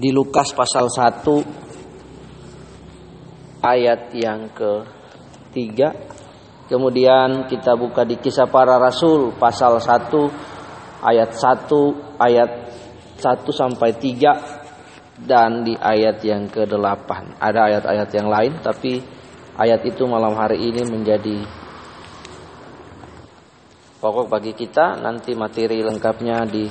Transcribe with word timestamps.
di 0.00 0.16
Lukas 0.16 0.56
pasal 0.56 0.88
1 0.88 1.28
ayat 3.60 4.08
yang 4.16 4.48
ketiga. 4.48 5.92
Kemudian 6.72 7.44
kita 7.44 7.76
buka 7.76 8.08
di 8.08 8.16
kisah 8.16 8.48
para 8.48 8.80
rasul 8.80 9.36
pasal 9.36 9.76
1 9.76 11.04
ayat 11.04 11.36
1 11.36 12.16
ayat 12.16 12.50
1 13.20 13.44
sampai 13.52 13.92
3 13.92 15.20
dan 15.20 15.68
di 15.68 15.76
ayat 15.76 16.24
yang 16.24 16.48
ke-8 16.48 17.36
ada 17.36 17.68
ayat-ayat 17.68 18.08
yang 18.16 18.32
lain 18.32 18.56
tapi 18.64 19.04
ayat 19.60 19.84
itu 19.84 20.08
malam 20.08 20.32
hari 20.32 20.64
ini 20.64 20.80
menjadi 20.88 21.44
pokok 24.00 24.32
bagi 24.32 24.56
kita. 24.56 24.96
Nanti 24.96 25.36
materi 25.36 25.84
lengkapnya 25.84 26.48
di 26.48 26.64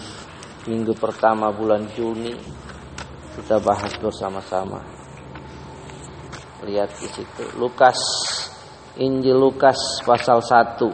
minggu 0.66 0.98
pertama 0.98 1.54
bulan 1.54 1.86
Juni 1.94 2.34
kita 3.40 3.56
bahas 3.64 3.96
bersama-sama. 4.04 4.84
Lihat 6.68 6.92
di 7.00 7.08
situ. 7.08 7.44
Lukas 7.56 7.96
Injil 9.00 9.40
Lukas 9.40 10.04
pasal 10.04 10.44
1. 10.44 10.92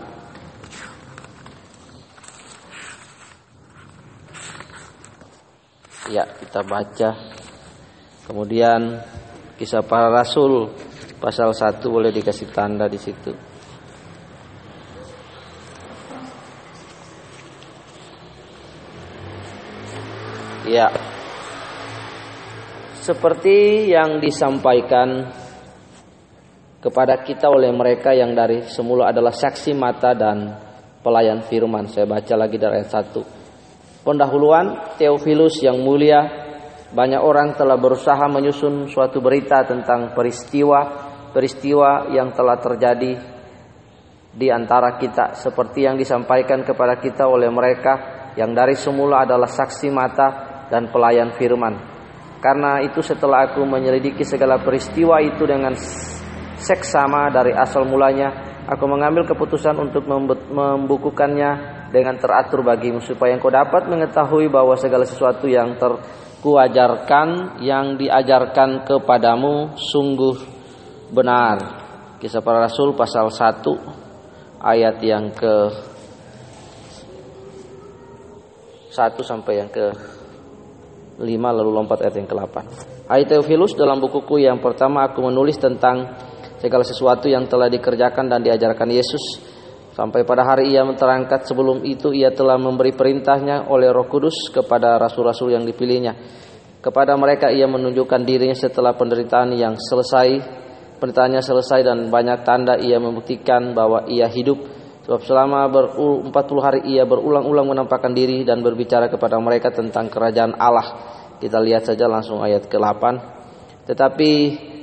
Ya, 6.13 6.29
kita 6.37 6.61
baca. 6.61 7.17
Kemudian 8.29 9.01
kisah 9.57 9.81
para 9.81 10.13
rasul 10.13 10.69
pasal 11.17 11.49
1 11.49 11.81
boleh 11.81 12.13
dikasih 12.13 12.53
tanda 12.53 12.85
di 12.85 13.01
situ. 13.01 13.33
Ya. 20.69 21.14
Seperti 23.05 23.85
yang 23.93 24.17
disampaikan 24.17 25.29
kepada 26.81 27.21
kita 27.21 27.53
oleh 27.53 27.69
mereka 27.69 28.17
yang 28.17 28.33
dari 28.33 28.65
semula 28.65 29.13
adalah 29.13 29.29
saksi 29.29 29.77
mata 29.77 30.17
dan 30.17 30.57
pelayan 31.05 31.45
firman. 31.45 31.85
Saya 31.85 32.09
baca 32.09 32.33
lagi 32.33 32.57
dari 32.57 32.81
ayat 32.81 32.89
1. 33.13 34.01
Pendahuluan 34.01 34.97
Theophilus 34.97 35.61
yang 35.61 35.85
mulia, 35.85 36.17
banyak 36.97 37.21
orang 37.21 37.53
telah 37.53 37.77
berusaha 37.77 38.25
menyusun 38.25 38.89
suatu 38.89 39.21
berita 39.21 39.61
tentang 39.69 40.17
peristiwa 40.17 41.13
peristiwa 41.29 42.09
yang 42.09 42.33
telah 42.33 42.57
terjadi 42.57 43.21
di 44.33 44.49
antara 44.49 44.97
kita 44.97 45.37
seperti 45.37 45.85
yang 45.85 45.93
disampaikan 45.93 46.65
kepada 46.65 46.97
kita 46.97 47.29
oleh 47.29 47.53
mereka 47.53 48.33
yang 48.33 48.57
dari 48.57 48.73
semula 48.73 49.29
adalah 49.29 49.45
saksi 49.45 49.93
mata 49.93 50.27
dan 50.73 50.89
pelayan 50.89 51.37
firman. 51.37 51.94
Karena 52.45 52.77
itu 52.85 53.01
setelah 53.01 53.49
aku 53.49 53.65
menyelidiki 53.65 54.21
segala 54.21 54.61
peristiwa 54.61 55.17
itu 55.17 55.49
dengan 55.49 55.73
seksama 56.61 57.33
dari 57.33 57.49
asal 57.49 57.89
mulanya, 57.89 58.61
aku 58.69 58.85
mengambil 58.85 59.25
keputusan 59.25 59.73
untuk 59.81 60.05
membukukannya 60.53 61.73
dengan 61.89 62.21
teratur 62.21 62.61
bagimu 62.61 63.01
supaya 63.01 63.33
engkau 63.33 63.49
dapat 63.49 63.89
mengetahui 63.89 64.45
bahwa 64.45 64.77
segala 64.77 65.09
sesuatu 65.09 65.49
yang 65.49 65.73
terkuajarkan 65.81 67.57
yang 67.65 67.97
diajarkan 67.97 68.85
kepadamu 68.85 69.73
sungguh 69.81 70.37
benar. 71.09 71.81
Kisah 72.21 72.45
para 72.45 72.69
Rasul 72.69 72.93
pasal 72.93 73.33
1 73.33 74.61
ayat 74.61 75.01
yang 75.01 75.33
ke 75.33 75.73
1 78.93 79.17
sampai 79.25 79.65
yang 79.65 79.69
ke 79.73 79.89
5 79.89 80.24
lalu 81.19 81.71
lompat 81.71 82.03
ayat 82.03 82.19
yang 82.19 82.27
ke-8. 82.27 82.55
Hai 83.07 83.23
Theophilus 83.23 83.77
dalam 83.77 84.03
bukuku 84.03 84.43
yang 84.43 84.59
pertama 84.59 85.07
aku 85.07 85.23
menulis 85.23 85.55
tentang 85.55 86.11
segala 86.59 86.83
sesuatu 86.83 87.31
yang 87.31 87.47
telah 87.47 87.71
dikerjakan 87.71 88.27
dan 88.27 88.43
diajarkan 88.43 88.89
Yesus 88.91 89.23
sampai 89.95 90.27
pada 90.27 90.43
hari 90.43 90.75
ia 90.75 90.83
terangkat 90.83 91.47
sebelum 91.47 91.87
itu 91.87 92.11
ia 92.11 92.35
telah 92.35 92.59
memberi 92.59 92.91
perintahnya 92.91 93.71
oleh 93.71 93.95
Roh 93.95 94.11
Kudus 94.11 94.51
kepada 94.51 94.99
rasul-rasul 94.99 95.55
yang 95.55 95.63
dipilihnya. 95.63 96.19
Kepada 96.83 97.17
mereka 97.17 97.49
ia 97.49 97.65
menunjukkan 97.65 98.21
dirinya 98.27 98.53
setelah 98.53 98.93
penderitaan 98.93 99.55
yang 99.57 99.73
selesai, 99.79 100.37
penderitaannya 100.99 101.41
selesai 101.41 101.81
dan 101.81 101.97
banyak 102.11 102.45
tanda 102.45 102.77
ia 102.77 103.01
membuktikan 103.01 103.73
bahwa 103.73 104.05
ia 104.05 104.29
hidup 104.29 104.74
Sebab 105.05 105.21
selama 105.21 105.69
ber 105.69 105.93
40 105.93 106.33
hari 106.65 106.81
ia 106.89 107.05
berulang-ulang 107.05 107.69
menampakkan 107.77 108.09
diri 108.09 108.41
dan 108.41 108.65
berbicara 108.65 109.05
kepada 109.05 109.37
mereka 109.37 109.69
tentang 109.69 110.09
kerajaan 110.09 110.57
Allah. 110.57 111.13
Kita 111.37 111.61
lihat 111.61 111.85
saja 111.85 112.09
langsung 112.09 112.41
ayat 112.41 112.65
ke-8. 112.65 113.03
Tetapi 113.85 114.31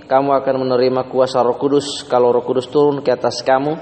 kamu 0.07 0.31
akan 0.31 0.55
menerima 0.63 1.11
kuasa 1.11 1.43
Roh 1.43 1.59
Kudus 1.59 2.07
kalau 2.07 2.31
Roh 2.31 2.47
Kudus 2.47 2.71
turun 2.71 3.03
ke 3.03 3.11
atas 3.11 3.43
kamu 3.43 3.75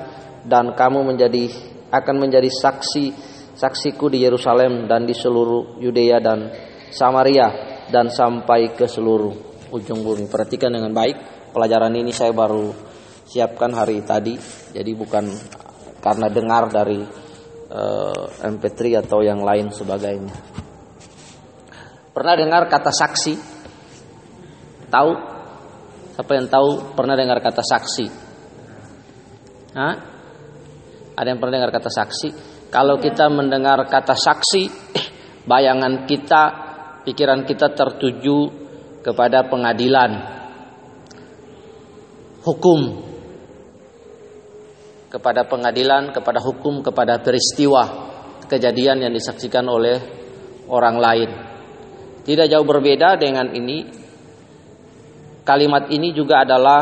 dan 0.49 0.73
kamu 0.73 1.12
menjadi 1.12 1.53
akan 1.93 2.17
menjadi 2.17 2.49
saksi 2.49 3.05
saksiku 3.53 4.09
di 4.09 4.25
Yerusalem 4.25 4.89
dan 4.89 5.05
di 5.05 5.12
seluruh 5.12 5.77
Yudea 5.77 6.25
dan 6.25 6.49
Samaria 6.89 7.53
dan 7.93 8.09
sampai 8.09 8.73
ke 8.73 8.89
seluruh 8.89 9.34
ujung 9.77 10.00
bumi. 10.00 10.25
Perhatikan 10.25 10.73
dengan 10.73 10.97
baik. 10.97 11.53
Pelajaran 11.53 11.93
ini 11.93 12.15
saya 12.15 12.33
baru 12.33 12.73
siapkan 13.29 13.75
hari 13.75 14.00
tadi. 14.06 14.39
Jadi 14.73 14.91
bukan 14.95 15.25
karena 16.00 16.27
dengar 16.33 16.72
dari 16.72 17.00
uh, 17.71 18.25
MP3 18.41 19.05
atau 19.05 19.21
yang 19.21 19.44
lain 19.44 19.71
sebagainya. 19.71 20.34
Pernah 22.11 22.34
dengar 22.34 22.66
kata 22.66 22.91
saksi? 22.91 23.34
Tahu? 24.91 25.11
Siapa 26.19 26.33
yang 26.37 26.49
tahu 26.50 26.69
pernah 26.99 27.15
dengar 27.16 27.38
kata 27.41 27.62
saksi? 27.62 28.06
Hah? 29.78 29.94
Ada 31.15 31.27
yang 31.31 31.38
pernah 31.38 31.55
dengar 31.62 31.72
kata 31.72 31.88
saksi? 31.93 32.28
Kalau 32.69 32.99
kita 32.99 33.31
mendengar 33.31 33.82
kata 33.87 34.17
saksi, 34.17 34.62
bayangan 35.50 36.05
kita, 36.05 36.43
pikiran 37.06 37.47
kita 37.47 37.72
tertuju 37.72 38.50
kepada 39.00 39.49
pengadilan, 39.49 40.11
hukum, 42.44 43.09
kepada 45.10 45.43
pengadilan, 45.44 46.15
kepada 46.15 46.38
hukum, 46.38 46.87
kepada 46.87 47.19
peristiwa 47.19 48.15
kejadian 48.47 49.03
yang 49.03 49.12
disaksikan 49.12 49.66
oleh 49.66 49.98
orang 50.71 50.97
lain. 50.97 51.31
Tidak 52.22 52.47
jauh 52.47 52.62
berbeda 52.62 53.19
dengan 53.19 53.50
ini. 53.50 53.99
Kalimat 55.43 55.91
ini 55.91 56.15
juga 56.15 56.47
adalah 56.47 56.81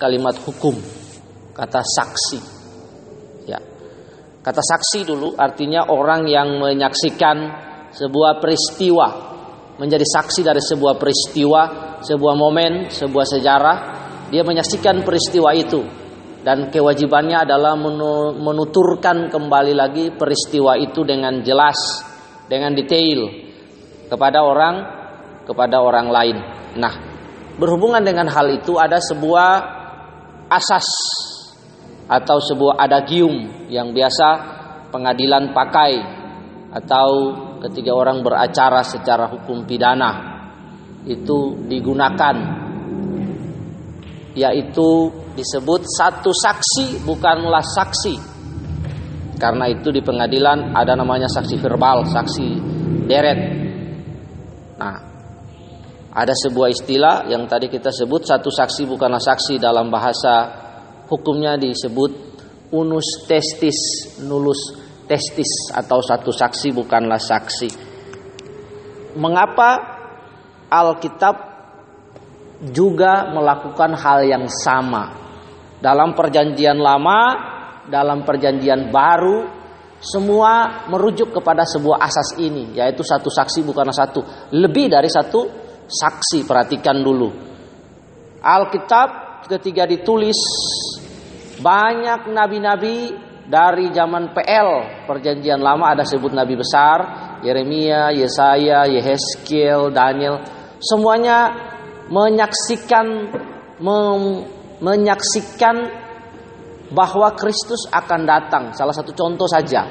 kalimat 0.00 0.32
hukum, 0.40 0.72
kata 1.52 1.84
saksi. 1.84 2.40
Ya. 3.44 3.60
Kata 4.40 4.62
saksi 4.64 5.04
dulu 5.04 5.36
artinya 5.36 5.84
orang 5.84 6.24
yang 6.24 6.56
menyaksikan 6.56 7.36
sebuah 7.92 8.40
peristiwa, 8.40 9.08
menjadi 9.76 10.06
saksi 10.06 10.40
dari 10.40 10.64
sebuah 10.64 10.96
peristiwa, 10.96 11.62
sebuah 12.00 12.34
momen, 12.40 12.88
sebuah 12.88 13.26
sejarah, 13.28 13.76
dia 14.32 14.40
menyaksikan 14.48 15.04
peristiwa 15.04 15.52
itu 15.52 15.99
dan 16.40 16.72
kewajibannya 16.72 17.44
adalah 17.44 17.76
menuturkan 18.36 19.28
kembali 19.28 19.76
lagi 19.76 20.04
peristiwa 20.16 20.76
itu 20.80 21.04
dengan 21.04 21.44
jelas, 21.44 21.76
dengan 22.48 22.72
detail 22.72 23.28
kepada 24.08 24.40
orang 24.40 24.74
kepada 25.44 25.82
orang 25.84 26.08
lain. 26.08 26.36
Nah, 26.80 26.94
berhubungan 27.60 28.00
dengan 28.00 28.30
hal 28.32 28.48
itu 28.50 28.80
ada 28.80 28.96
sebuah 28.96 29.48
asas 30.48 30.86
atau 32.10 32.42
sebuah 32.42 32.80
adagium 32.80 33.68
yang 33.70 33.94
biasa 33.94 34.28
pengadilan 34.90 35.54
pakai 35.54 35.92
atau 36.74 37.08
ketika 37.68 37.94
orang 37.94 38.24
beracara 38.24 38.82
secara 38.82 39.30
hukum 39.30 39.62
pidana 39.62 40.40
itu 41.06 41.66
digunakan 41.70 42.59
yaitu 44.40 45.12
disebut 45.36 45.84
satu 45.84 46.32
saksi 46.32 47.04
bukanlah 47.04 47.60
saksi. 47.60 48.16
Karena 49.36 49.68
itu 49.68 49.92
di 49.92 50.00
pengadilan 50.00 50.72
ada 50.72 50.96
namanya 50.96 51.28
saksi 51.28 51.60
verbal, 51.60 52.08
saksi 52.08 52.48
deret. 53.04 53.40
Nah, 54.80 54.96
ada 56.12 56.32
sebuah 56.32 56.68
istilah 56.72 57.28
yang 57.28 57.44
tadi 57.44 57.68
kita 57.68 57.92
sebut 57.92 58.24
satu 58.24 58.48
saksi 58.48 58.88
bukanlah 58.88 59.20
saksi 59.20 59.60
dalam 59.60 59.92
bahasa 59.92 60.48
hukumnya 61.08 61.60
disebut 61.60 62.12
unus 62.72 63.28
testis, 63.28 63.76
nulus 64.24 64.76
testis 65.04 65.72
atau 65.72 66.00
satu 66.00 66.32
saksi 66.32 66.72
bukanlah 66.72 67.20
saksi. 67.20 67.68
Mengapa 69.16 69.98
Alkitab 70.70 71.49
juga 72.68 73.32
melakukan 73.32 73.96
hal 73.96 74.28
yang 74.28 74.44
sama? 74.48 75.16
Dalam 75.80 76.12
perjanjian 76.12 76.76
lama, 76.76 77.20
dalam 77.88 78.20
perjanjian 78.20 78.92
baru, 78.92 79.48
semua 80.00 80.84
merujuk 80.88 81.32
kepada 81.32 81.64
sebuah 81.64 82.00
asas 82.04 82.36
ini, 82.40 82.76
yaitu 82.76 83.00
satu 83.00 83.32
saksi 83.32 83.64
bukan 83.64 83.88
satu, 83.92 84.20
lebih 84.52 84.92
dari 84.92 85.08
satu 85.08 85.48
saksi. 85.88 86.44
Perhatikan 86.44 87.00
dulu. 87.00 87.28
Alkitab 88.40 89.44
ketika 89.48 89.84
ditulis 89.84 90.36
banyak 91.60 92.32
nabi-nabi 92.32 93.12
dari 93.44 93.92
zaman 93.92 94.32
PL 94.32 95.04
perjanjian 95.04 95.60
lama 95.60 95.92
ada 95.92 96.06
sebut 96.06 96.32
nabi 96.32 96.56
besar 96.56 96.98
Yeremia, 97.44 98.14
Yesaya, 98.16 98.88
Yehezkiel, 98.88 99.92
Daniel 99.92 100.40
semuanya 100.80 101.52
menyaksikan 102.10 103.06
menyaksikan 104.80 105.76
bahwa 106.90 107.32
Kristus 107.38 107.86
akan 107.88 108.20
datang. 108.26 108.64
Salah 108.74 108.92
satu 108.92 109.14
contoh 109.14 109.46
saja 109.46 109.86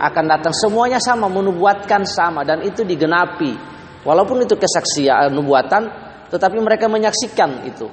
akan 0.00 0.24
datang 0.26 0.54
semuanya 0.56 0.98
sama 0.98 1.28
menubuatkan 1.28 2.02
sama 2.08 2.42
dan 2.42 2.64
itu 2.64 2.82
digenapi. 2.82 3.70
Walaupun 4.02 4.42
itu 4.42 4.58
kesaksian 4.58 5.30
nubuatan, 5.30 5.86
tetapi 6.26 6.58
mereka 6.58 6.90
menyaksikan 6.90 7.62
itu. 7.62 7.86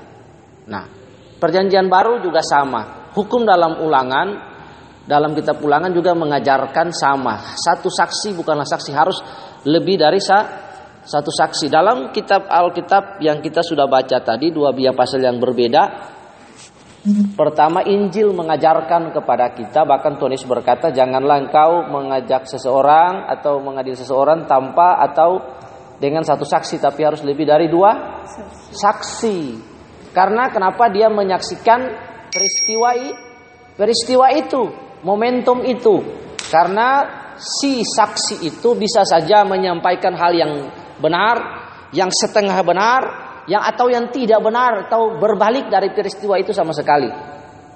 Nah, 0.66 0.90
perjanjian 1.38 1.86
baru 1.86 2.18
juga 2.26 2.42
sama. 2.42 3.14
Hukum 3.14 3.46
dalam 3.46 3.78
ulangan 3.86 4.50
dalam 5.10 5.34
kitab 5.34 5.58
ulangan 5.62 5.90
juga 5.90 6.14
mengajarkan 6.14 6.94
sama. 6.94 7.58
Satu 7.58 7.90
saksi 7.90 8.38
bukanlah 8.38 8.66
saksi 8.66 8.92
harus 8.94 9.18
lebih 9.66 9.98
dari 9.98 10.22
sa 10.22 10.69
satu 11.10 11.34
saksi. 11.34 11.74
Dalam 11.74 12.14
kitab 12.14 12.46
Alkitab 12.46 13.18
yang 13.18 13.42
kita 13.42 13.66
sudah 13.66 13.90
baca 13.90 14.22
tadi 14.22 14.54
dua 14.54 14.70
biang 14.70 14.94
pasal 14.94 15.26
yang 15.26 15.42
berbeda. 15.42 16.16
Pertama 17.34 17.82
Injil 17.88 18.36
mengajarkan 18.36 19.16
kepada 19.16 19.56
kita 19.56 19.88
bahkan 19.88 20.20
Tuhan 20.20 20.36
berkata 20.46 20.92
janganlah 20.92 21.48
engkau 21.48 21.88
mengajak 21.88 22.44
seseorang 22.46 23.24
atau 23.26 23.64
mengadil 23.64 23.96
seseorang 23.96 24.44
tanpa 24.46 25.00
atau 25.00 25.40
dengan 25.96 26.28
satu 26.28 26.44
saksi 26.44 26.78
tapi 26.78 27.02
harus 27.08 27.26
lebih 27.26 27.50
dari 27.50 27.72
dua 27.72 28.22
saksi. 28.70 29.40
Karena 30.14 30.52
kenapa 30.52 30.92
dia 30.92 31.08
menyaksikan 31.08 31.88
peristiwa 32.30 32.92
peristiwa 33.80 34.28
itu, 34.36 34.62
momentum 35.02 35.64
itu. 35.64 36.04
Karena 36.50 37.08
si 37.40 37.80
saksi 37.88 38.44
itu 38.44 38.76
bisa 38.76 39.08
saja 39.08 39.48
menyampaikan 39.48 40.12
hal 40.20 40.36
yang 40.36 40.52
benar, 41.02 41.38
yang 41.96 42.14
setengah 42.14 42.60
benar, 42.62 43.02
yang 43.50 43.66
atau 43.66 43.90
yang 43.90 44.14
tidak 44.14 44.40
benar 44.46 44.86
atau 44.88 45.18
berbalik 45.18 45.68
dari 45.74 45.90
peristiwa 45.92 46.38
itu 46.38 46.54
sama 46.54 46.70
sekali. 46.76 47.10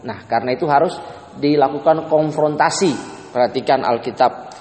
Nah, 0.04 0.20
karena 0.30 0.54
itu 0.54 0.70
harus 0.70 0.94
dilakukan 1.40 2.06
konfrontasi. 2.12 2.94
Perhatikan 3.34 3.81
Alkitab. 3.81 4.54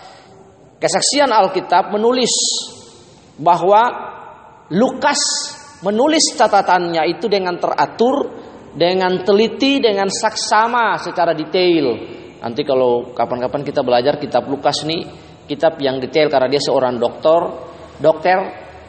Kesaksian 0.81 1.29
Alkitab 1.29 1.93
menulis 1.93 2.33
bahwa 3.37 3.83
Lukas 4.73 5.21
menulis 5.85 6.33
catatannya 6.33 7.05
itu 7.13 7.29
dengan 7.29 7.61
teratur, 7.61 8.33
dengan 8.73 9.21
teliti, 9.21 9.83
dengan 9.83 10.09
saksama 10.09 10.97
secara 10.97 11.37
detail. 11.37 12.01
Nanti 12.41 12.65
kalau 12.65 13.13
kapan-kapan 13.13 13.63
kita 13.63 13.85
belajar 13.85 14.17
kitab 14.17 14.49
Lukas 14.49 14.83
nih, 14.89 15.05
kitab 15.45 15.77
yang 15.79 16.01
detail 16.01 16.33
karena 16.33 16.49
dia 16.49 16.63
seorang 16.65 16.97
dokter, 16.97 17.41
dokter, 18.03 18.39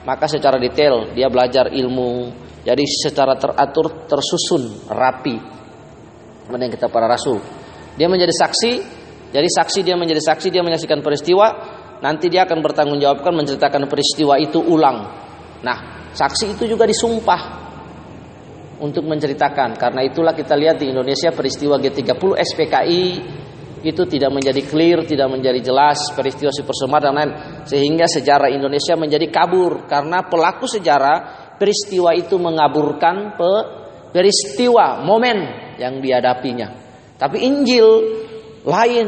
maka 0.04 0.26
secara 0.26 0.58
detail 0.58 1.14
dia 1.14 1.30
belajar 1.30 1.70
ilmu. 1.70 2.34
Jadi 2.64 2.84
secara 2.88 3.38
teratur, 3.38 4.08
tersusun, 4.10 4.90
rapi. 4.90 5.36
Mana 6.50 6.68
kita 6.68 6.90
para 6.90 7.06
rasul. 7.06 7.38
Dia 7.94 8.10
menjadi 8.10 8.34
saksi, 8.34 8.72
jadi 9.30 9.48
saksi 9.48 9.80
dia 9.86 9.96
menjadi 9.96 10.20
saksi, 10.20 10.48
dia 10.50 10.66
menyaksikan 10.66 11.00
peristiwa, 11.06 11.48
nanti 12.02 12.28
dia 12.28 12.44
akan 12.50 12.60
bertanggung 12.60 12.98
jawabkan 12.98 13.32
menceritakan 13.38 13.86
peristiwa 13.86 14.42
itu 14.42 14.60
ulang. 14.60 15.08
Nah, 15.62 16.10
saksi 16.12 16.58
itu 16.58 16.68
juga 16.68 16.90
disumpah 16.90 17.64
untuk 18.84 19.08
menceritakan. 19.08 19.80
Karena 19.80 20.02
itulah 20.04 20.36
kita 20.36 20.60
lihat 20.60 20.84
di 20.84 20.92
Indonesia 20.92 21.32
peristiwa 21.32 21.80
G30 21.80 22.20
SPKI 22.44 23.04
itu 23.84 24.08
tidak 24.08 24.32
menjadi 24.32 24.64
clear, 24.64 25.04
tidak 25.04 25.28
menjadi 25.28 25.60
jelas 25.60 26.00
peristiwa 26.16 26.50
Super 26.56 26.72
Semar 26.72 27.04
dan 27.04 27.14
lain 27.20 27.32
sehingga 27.68 28.08
sejarah 28.08 28.48
Indonesia 28.48 28.96
menjadi 28.96 29.28
kabur 29.28 29.86
karena 29.92 30.24
pelaku 30.24 30.66
sejarah 30.66 31.52
peristiwa 31.60 32.16
itu 32.16 32.40
mengaburkan 32.40 33.36
pe, 33.36 33.52
peristiwa 34.16 35.04
momen 35.04 35.38
yang 35.76 36.00
dihadapinya. 36.00 36.72
Tapi 37.20 37.44
Injil 37.44 37.88
lain, 38.64 39.08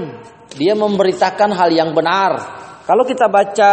dia 0.56 0.75
memberitakan 0.75 1.56
hal 1.56 1.72
yang 1.72 1.95
benar. 1.95 2.31
Kalau 2.83 3.07
kita 3.07 3.31
baca 3.31 3.72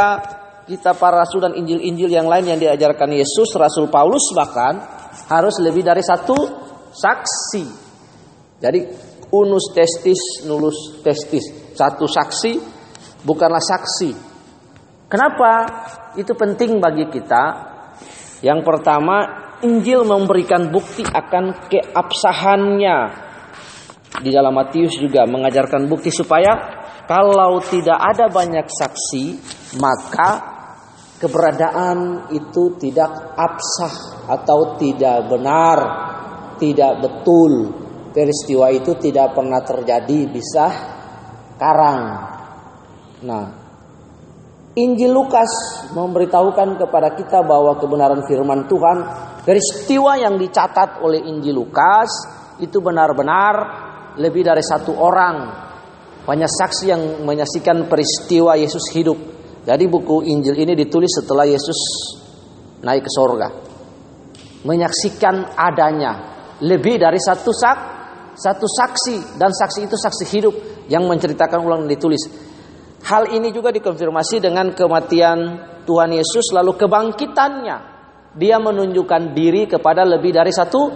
kita 0.63 0.95
para 0.95 1.27
rasul 1.27 1.43
dan 1.43 1.59
Injil-Injil 1.59 2.11
yang 2.11 2.31
lain 2.31 2.47
yang 2.47 2.59
diajarkan 2.63 3.11
Yesus, 3.11 3.51
Rasul 3.59 3.91
Paulus 3.91 4.31
bahkan 4.33 4.79
harus 5.27 5.59
lebih 5.59 5.83
dari 5.83 6.01
satu 6.01 6.39
saksi. 6.95 7.65
Jadi 8.63 9.12
unus 9.33 9.73
testis 9.73 10.45
nulus 10.45 11.01
testis. 11.01 11.73
Satu 11.73 12.05
saksi 12.05 12.53
bukanlah 13.25 13.63
saksi. 13.63 14.13
Kenapa? 15.09 15.53
Itu 16.17 16.37
penting 16.37 16.77
bagi 16.81 17.09
kita. 17.09 17.73
Yang 18.45 18.61
pertama 18.65 19.17
Injil 19.65 20.05
memberikan 20.05 20.69
bukti 20.69 21.05
akan 21.07 21.69
keabsahannya. 21.71 22.97
Di 24.13 24.29
dalam 24.29 24.53
Matius 24.53 25.01
juga 25.01 25.25
mengajarkan 25.25 25.89
bukti 25.89 26.13
supaya 26.13 26.85
kalau 27.09 27.59
tidak 27.65 27.97
ada 27.97 28.29
banyak 28.29 28.69
saksi 28.69 29.25
maka 29.81 30.31
keberadaan 31.17 32.29
itu 32.35 32.77
tidak 32.77 33.35
absah 33.39 34.27
atau 34.27 34.75
tidak 34.77 35.31
benar 35.31 35.79
tidak 36.59 36.99
betul 36.99 37.82
peristiwa 38.13 38.69
itu 38.69 38.95
tidak 39.01 39.33
pernah 39.35 39.65
terjadi 39.65 40.19
bisa 40.29 40.67
karang. 41.57 42.01
Nah, 43.25 43.45
Injil 44.73 45.13
Lukas 45.13 45.53
memberitahukan 45.93 46.81
kepada 46.81 47.13
kita 47.13 47.45
bahwa 47.45 47.77
kebenaran 47.77 48.25
firman 48.25 48.65
Tuhan 48.65 48.99
peristiwa 49.45 50.17
yang 50.17 50.41
dicatat 50.41 51.05
oleh 51.05 51.21
Injil 51.29 51.61
Lukas 51.61 52.09
itu 52.57 52.81
benar-benar 52.81 53.55
lebih 54.17 54.45
dari 54.45 54.65
satu 54.65 54.97
orang 54.97 55.37
banyak 56.23 56.49
saksi 56.49 56.85
yang 56.89 57.03
menyaksikan 57.27 57.85
peristiwa 57.91 58.55
Yesus 58.55 58.89
hidup. 58.95 59.19
Jadi 59.63 59.85
buku 59.87 60.25
Injil 60.27 60.57
ini 60.57 60.73
ditulis 60.73 61.11
setelah 61.21 61.45
Yesus 61.45 61.79
naik 62.81 63.05
ke 63.05 63.11
sorga. 63.13 63.49
Menyaksikan 64.63 65.59
adanya 65.59 66.13
lebih 66.63 66.97
dari 66.97 67.19
satu 67.19 67.51
sak 67.51 67.79
satu 68.43 68.67
saksi 68.67 69.39
dan 69.39 69.55
saksi 69.55 69.87
itu 69.87 69.95
saksi 69.95 70.25
hidup 70.35 70.55
yang 70.91 71.07
menceritakan 71.07 71.63
ulang 71.63 71.87
ditulis. 71.87 72.27
Hal 73.07 73.31
ini 73.31 73.55
juga 73.55 73.71
dikonfirmasi 73.71 74.43
dengan 74.43 74.75
kematian 74.75 75.39
Tuhan 75.87 76.11
Yesus 76.11 76.51
lalu 76.51 76.75
kebangkitannya. 76.75 77.77
Dia 78.35 78.59
menunjukkan 78.59 79.37
diri 79.37 79.71
kepada 79.71 80.03
lebih 80.03 80.35
dari 80.35 80.51
satu 80.51 80.91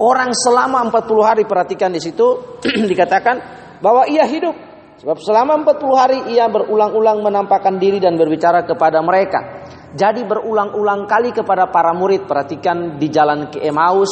orang 0.00 0.30
selama 0.32 0.88
40 0.88 1.28
hari. 1.28 1.42
Perhatikan 1.44 1.92
di 1.92 2.00
situ 2.00 2.56
dikatakan 2.92 3.36
bahwa 3.84 4.08
ia 4.08 4.24
hidup. 4.24 4.54
Sebab 4.98 5.18
selama 5.22 5.62
40 5.62 5.94
hari 5.94 6.18
ia 6.34 6.50
berulang-ulang 6.50 7.22
menampakkan 7.22 7.78
diri 7.78 8.02
dan 8.02 8.18
berbicara 8.18 8.66
kepada 8.66 8.98
mereka. 8.98 9.64
Jadi 9.94 10.26
berulang-ulang 10.26 11.06
kali 11.08 11.32
kepada 11.32 11.70
para 11.70 11.96
murid. 11.96 12.28
Perhatikan 12.28 12.98
di 13.00 13.08
jalan 13.08 13.48
ke 13.48 13.62
Emmaus 13.62 14.10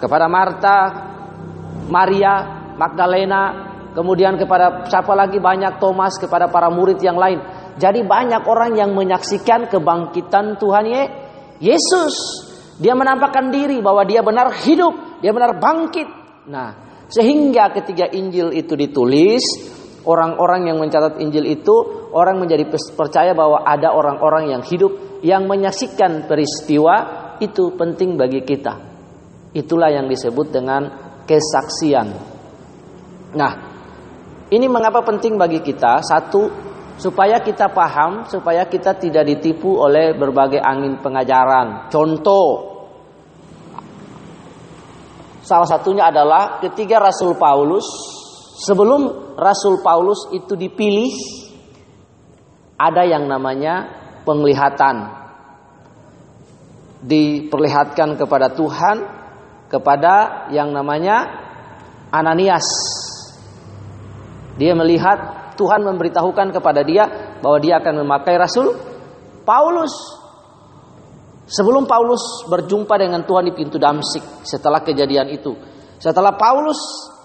kepada 0.00 0.26
Marta, 0.26 0.76
Maria 1.90 2.62
Magdalena, 2.78 3.42
kemudian 3.92 4.38
kepada 4.38 4.86
siapa 4.88 5.12
lagi 5.12 5.36
banyak 5.42 5.82
Thomas, 5.82 6.16
kepada 6.16 6.48
para 6.48 6.70
murid 6.70 7.02
yang 7.02 7.18
lain. 7.18 7.42
Jadi 7.76 8.06
banyak 8.06 8.46
orang 8.46 8.78
yang 8.78 8.94
menyaksikan 8.94 9.68
kebangkitan 9.68 10.56
Tuhan 10.56 10.86
Yesus. 11.60 12.14
Dia 12.80 12.96
menampakkan 12.96 13.52
diri 13.52 13.84
bahwa 13.84 14.08
dia 14.08 14.24
benar 14.24 14.56
hidup, 14.64 15.20
dia 15.20 15.36
benar 15.36 15.60
bangkit. 15.60 16.08
Nah, 16.48 16.90
sehingga 17.12 17.68
ketika 17.76 18.08
Injil 18.08 18.56
itu 18.56 18.72
ditulis, 18.72 19.44
orang-orang 20.08 20.72
yang 20.72 20.80
mencatat 20.80 21.20
Injil 21.20 21.44
itu 21.44 21.74
orang 22.14 22.40
menjadi 22.40 22.64
percaya 22.96 23.36
bahwa 23.36 23.66
ada 23.66 23.92
orang-orang 23.92 24.56
yang 24.56 24.62
hidup 24.64 25.20
yang 25.20 25.44
menyaksikan 25.44 26.24
peristiwa 26.24 26.94
itu 27.42 27.76
penting 27.76 28.16
bagi 28.16 28.40
kita. 28.44 28.88
Itulah 29.52 29.90
yang 29.90 30.06
disebut 30.06 30.54
dengan 30.54 31.09
kesaksian. 31.30 32.10
Nah, 33.38 33.52
ini 34.50 34.66
mengapa 34.66 35.06
penting 35.06 35.38
bagi 35.38 35.62
kita? 35.62 36.02
Satu, 36.02 36.50
supaya 36.98 37.38
kita 37.38 37.70
paham, 37.70 38.26
supaya 38.26 38.66
kita 38.66 38.98
tidak 38.98 39.22
ditipu 39.30 39.78
oleh 39.78 40.18
berbagai 40.18 40.58
angin 40.58 40.98
pengajaran. 40.98 41.86
Contoh, 41.86 42.46
salah 45.46 45.70
satunya 45.70 46.10
adalah 46.10 46.58
ketiga 46.58 46.98
Rasul 46.98 47.38
Paulus, 47.38 47.86
sebelum 48.66 49.38
Rasul 49.38 49.78
Paulus 49.86 50.26
itu 50.34 50.58
dipilih, 50.58 51.14
ada 52.74 53.06
yang 53.06 53.30
namanya 53.30 53.86
penglihatan. 54.26 55.22
diperlihatkan 57.00 58.20
kepada 58.20 58.52
Tuhan 58.52 58.96
kepada 59.70 60.46
yang 60.50 60.74
namanya 60.74 61.30
Ananias. 62.10 62.66
Dia 64.58 64.74
melihat 64.74 65.54
Tuhan 65.54 65.86
memberitahukan 65.86 66.50
kepada 66.50 66.82
dia 66.82 67.38
bahwa 67.38 67.58
dia 67.62 67.78
akan 67.78 68.02
memakai 68.04 68.34
Rasul 68.36 68.74
Paulus. 69.46 69.94
Sebelum 71.50 71.86
Paulus 71.86 72.46
berjumpa 72.46 72.94
dengan 72.98 73.24
Tuhan 73.26 73.50
di 73.50 73.54
pintu 73.54 73.78
Damsik 73.78 74.46
setelah 74.46 74.82
kejadian 74.82 75.30
itu. 75.32 75.54
Setelah 76.02 76.34
Paulus 76.34 76.78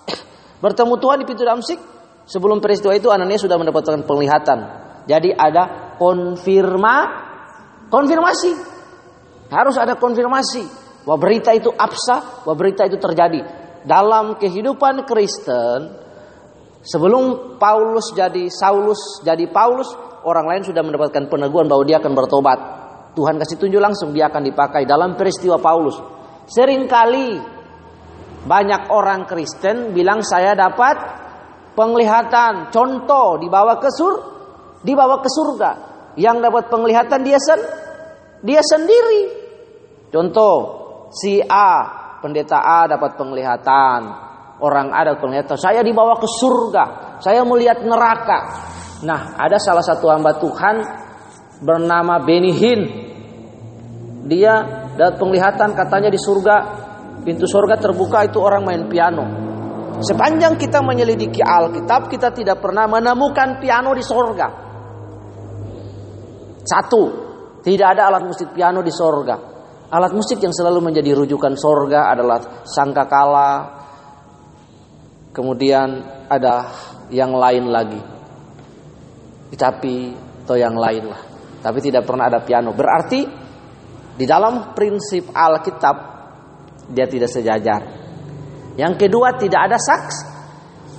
bertemu 0.63 0.93
Tuhan 1.01 1.17
di 1.21 1.25
pintu 1.27 1.43
Damsik, 1.43 1.77
sebelum 2.29 2.61
peristiwa 2.61 2.93
itu 2.93 3.09
Ananias 3.09 3.43
sudah 3.43 3.57
mendapatkan 3.57 4.05
penglihatan. 4.05 4.59
Jadi 5.05 5.33
ada 5.33 5.97
konfirma 5.97 7.25
konfirmasi. 7.89 8.77
Harus 9.53 9.77
ada 9.77 9.93
konfirmasi 9.93 10.84
bahwa 11.05 11.21
berita 11.21 11.53
itu 11.53 11.69
absah, 11.69 12.43
bahwa 12.43 12.57
berita 12.57 12.83
itu 12.89 12.97
terjadi. 12.97 13.45
Dalam 13.85 14.41
kehidupan 14.41 15.05
Kristen, 15.05 15.93
sebelum 16.81 17.55
Paulus 17.61 18.09
jadi 18.17 18.49
Saulus, 18.49 19.21
jadi 19.21 19.45
Paulus, 19.53 19.93
orang 20.25 20.49
lain 20.49 20.63
sudah 20.65 20.81
mendapatkan 20.81 21.29
peneguhan 21.29 21.69
bahwa 21.69 21.85
dia 21.85 22.01
akan 22.01 22.13
bertobat. 22.17 22.59
Tuhan 23.13 23.37
kasih 23.37 23.61
tunjuk 23.61 23.79
langsung 23.79 24.11
dia 24.11 24.27
akan 24.27 24.43
dipakai 24.43 24.83
dalam 24.89 25.13
peristiwa 25.13 25.61
Paulus. 25.61 25.95
Seringkali 26.49 27.39
banyak 28.45 28.89
orang 28.89 29.29
Kristen 29.29 29.93
bilang 29.93 30.25
saya 30.25 30.57
dapat 30.57 30.97
penglihatan, 31.77 32.73
contoh 32.73 33.37
dibawa 33.37 33.77
ke 33.77 33.89
sur, 33.93 34.13
dibawa 34.81 35.21
ke 35.21 35.29
surga. 35.29 35.71
Yang 36.15 36.37
dapat 36.47 36.63
penglihatan 36.71 37.21
dia 37.21 37.37
sen, 37.37 37.59
dia 38.41 38.61
sendiri. 38.63 39.21
Contoh 40.13 40.84
si 41.15 41.39
A, 41.39 41.69
pendeta 42.19 42.59
A 42.59 42.91
dapat 42.91 43.15
penglihatan, 43.15 44.01
orang 44.59 44.91
A 44.91 45.07
dapat 45.07 45.23
penglihatan. 45.23 45.55
Saya 45.55 45.79
dibawa 45.79 46.19
ke 46.19 46.27
surga, 46.27 46.83
saya 47.23 47.47
melihat 47.47 47.79
neraka. 47.87 48.39
Nah, 49.07 49.39
ada 49.39 49.55
salah 49.55 49.83
satu 49.83 50.11
hamba 50.11 50.35
Tuhan 50.35 50.75
bernama 51.63 52.19
Benihin 52.19 53.07
dia 54.27 54.83
dapat 54.97 55.15
penglihatan 55.21 55.71
katanya 55.77 56.09
di 56.11 56.19
surga 56.19 56.55
pintu 57.21 57.45
surga 57.45 57.77
terbuka 57.79 58.25
itu 58.25 58.37
orang 58.41 58.65
main 58.65 58.83
piano. 58.89 59.25
Sepanjang 60.03 60.59
kita 60.59 60.83
menyelidiki 60.83 61.39
Alkitab 61.39 62.11
kita 62.11 62.35
tidak 62.35 62.59
pernah 62.59 62.83
menemukan 62.83 63.63
piano 63.63 63.95
di 63.95 64.03
surga. 64.03 64.47
Satu, 66.65 67.03
tidak 67.61 67.95
ada 67.95 68.11
alat 68.11 68.25
musik 68.25 68.51
piano 68.51 68.81
di 68.81 68.91
surga. 68.91 69.54
Alat 69.95 70.11
musik 70.11 70.43
yang 70.43 70.51
selalu 70.51 70.91
menjadi 70.91 71.15
rujukan 71.15 71.55
surga 71.55 72.11
adalah 72.11 72.67
sangkakala. 72.67 73.51
Kemudian 75.31 76.03
ada 76.27 76.67
yang 77.07 77.31
lain 77.31 77.71
lagi. 77.71 78.01
Tapi 79.55 80.11
atau 80.43 80.59
yang 80.59 80.75
lain 80.75 81.07
lah. 81.07 81.21
Tapi 81.63 81.79
tidak 81.79 82.03
pernah 82.03 82.27
ada 82.27 82.43
piano. 82.43 82.75
Berarti 82.75 83.23
di 84.19 84.25
dalam 84.27 84.75
prinsip 84.75 85.31
Alkitab 85.31 85.95
dia 86.91 87.07
tidak 87.07 87.31
sejajar. 87.31 87.81
Yang 88.75 89.07
kedua 89.07 89.39
tidak 89.39 89.71
ada 89.71 89.79
saksi. 89.79 90.25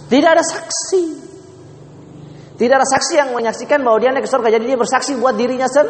Tidak 0.08 0.30
ada 0.32 0.40
saksi. 0.40 1.04
Tidak 2.56 2.74
ada 2.74 2.88
saksi 2.88 3.14
yang 3.20 3.36
menyaksikan 3.36 3.84
bahwa 3.84 4.00
dia 4.00 4.10
naik 4.16 4.24
ke 4.24 4.30
surga. 4.32 4.56
Jadi 4.56 4.64
dia 4.72 4.78
bersaksi 4.80 5.12
buat 5.20 5.36
dirinya 5.36 5.68
sen 5.68 5.84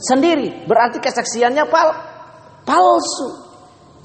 sendiri. 0.00 0.64
Berarti 0.64 1.04
kesaksiannya 1.04 1.68
pal 1.68 2.09
palsu. 2.70 3.50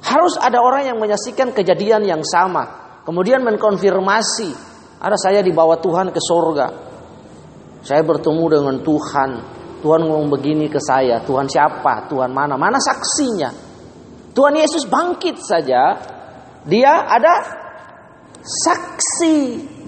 Harus 0.02 0.34
ada 0.42 0.58
orang 0.62 0.90
yang 0.90 0.98
menyaksikan 0.98 1.54
kejadian 1.54 2.02
yang 2.02 2.26
sama. 2.26 2.98
Kemudian 3.06 3.46
mengkonfirmasi. 3.46 4.74
Ada 4.98 5.18
saya 5.22 5.40
dibawa 5.46 5.78
Tuhan 5.78 6.10
ke 6.10 6.18
surga. 6.18 6.68
Saya 7.86 8.02
bertemu 8.02 8.46
dengan 8.50 8.76
Tuhan. 8.82 9.32
Tuhan 9.86 10.02
ngomong 10.02 10.34
begini 10.34 10.66
ke 10.66 10.82
saya, 10.82 11.22
Tuhan 11.22 11.46
siapa? 11.46 12.10
Tuhan 12.10 12.34
mana? 12.34 12.58
Mana 12.58 12.82
saksinya? 12.82 13.54
Tuhan 14.34 14.58
Yesus 14.58 14.90
bangkit 14.90 15.38
saja, 15.38 15.94
dia 16.66 17.06
ada 17.06 17.34
saksi. 18.42 19.38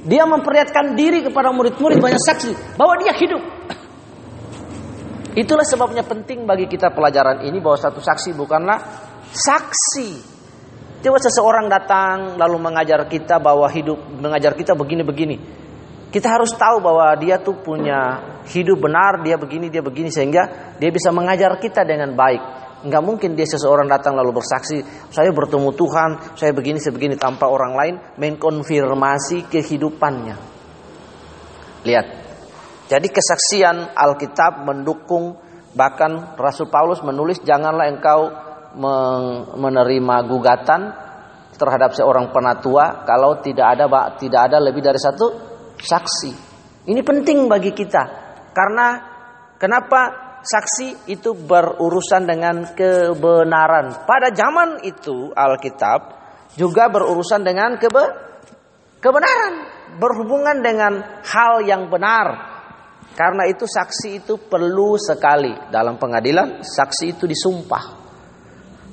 Dia 0.05 0.29
memperlihatkan 0.29 0.93
diri 0.93 1.25
kepada 1.25 1.49
murid-murid 1.49 1.97
banyak 1.97 2.21
saksi 2.21 2.77
bahwa 2.77 3.01
dia 3.01 3.11
hidup. 3.17 3.41
Itulah 5.33 5.65
sebabnya 5.67 6.05
penting 6.07 6.47
bagi 6.47 6.69
kita 6.69 6.93
pelajaran 6.93 7.43
ini 7.43 7.59
bahwa 7.59 7.75
satu 7.75 7.99
saksi 7.99 8.31
bukanlah 8.37 8.79
saksi. 9.33 10.37
Coba 11.03 11.17
seseorang 11.21 11.69
datang 11.69 12.39
lalu 12.41 12.57
mengajar 12.57 13.05
kita 13.05 13.37
bahwa 13.37 13.69
hidup 13.69 13.97
mengajar 14.17 14.57
kita 14.57 14.73
begini-begini. 14.73 15.37
Kita 16.07 16.31
harus 16.31 16.55
tahu 16.55 16.79
bahwa 16.79 17.13
dia 17.19 17.37
tuh 17.37 17.59
punya 17.59 18.23
hidup 18.47 18.87
benar, 18.87 19.21
dia 19.21 19.35
begini, 19.35 19.67
dia 19.67 19.83
begini 19.83 20.07
sehingga 20.07 20.73
dia 20.79 20.89
bisa 20.89 21.11
mengajar 21.11 21.59
kita 21.59 21.83
dengan 21.83 22.15
baik. 22.15 22.41
Enggak 22.87 23.03
mungkin 23.03 23.33
dia 23.33 23.45
seseorang 23.45 23.89
datang 23.89 24.13
lalu 24.13 24.37
bersaksi, 24.37 24.81
saya 25.09 25.33
bertemu 25.33 25.69
Tuhan, 25.73 26.09
saya 26.37 26.53
begini, 26.53 26.77
saya 26.77 26.93
begini 26.93 27.17
tanpa 27.17 27.49
orang 27.49 27.73
lain 27.73 27.95
mengkonfirmasi 28.21 29.49
kehidupannya. 29.49 30.35
Lihat. 31.83 32.26
Jadi 32.87 33.07
kesaksian 33.11 33.91
Alkitab 33.95 34.63
mendukung 34.63 35.35
bahkan 35.75 36.33
Rasul 36.39 36.71
Paulus 36.71 37.03
menulis 37.03 37.43
janganlah 37.43 37.91
engkau 37.91 38.31
menerima 39.57 40.15
gugatan 40.27 40.81
terhadap 41.57 41.91
seorang 41.97 42.29
penatua 42.29 43.03
kalau 43.03 43.41
tidak 43.41 43.75
ada 43.75 43.85
tidak 44.15 44.41
ada 44.51 44.57
lebih 44.61 44.81
dari 44.85 44.99
satu 45.01 45.25
saksi. 45.77 46.31
Ini 46.87 47.01
penting 47.03 47.51
bagi 47.51 47.75
kita 47.75 48.03
karena 48.55 48.87
kenapa 49.59 50.01
saksi 50.47 51.11
itu 51.11 51.35
berurusan 51.35 52.23
dengan 52.23 52.71
kebenaran. 52.71 54.07
Pada 54.07 54.31
zaman 54.31 54.85
itu 54.87 55.33
Alkitab 55.35 56.15
juga 56.55 56.87
berurusan 56.87 57.43
dengan 57.43 57.75
kebe 57.75 58.05
kebenaran, 59.03 59.53
berhubungan 59.99 60.57
dengan 60.63 61.21
hal 61.25 61.65
yang 61.67 61.91
benar. 61.91 62.56
Karena 63.17 63.49
itu 63.49 63.65
saksi 63.65 64.21
itu 64.21 64.37
perlu 64.45 64.93
sekali 65.01 65.49
dalam 65.73 65.97
pengadilan 65.97 66.61
saksi 66.61 67.17
itu 67.17 67.25
disumpah. 67.25 67.97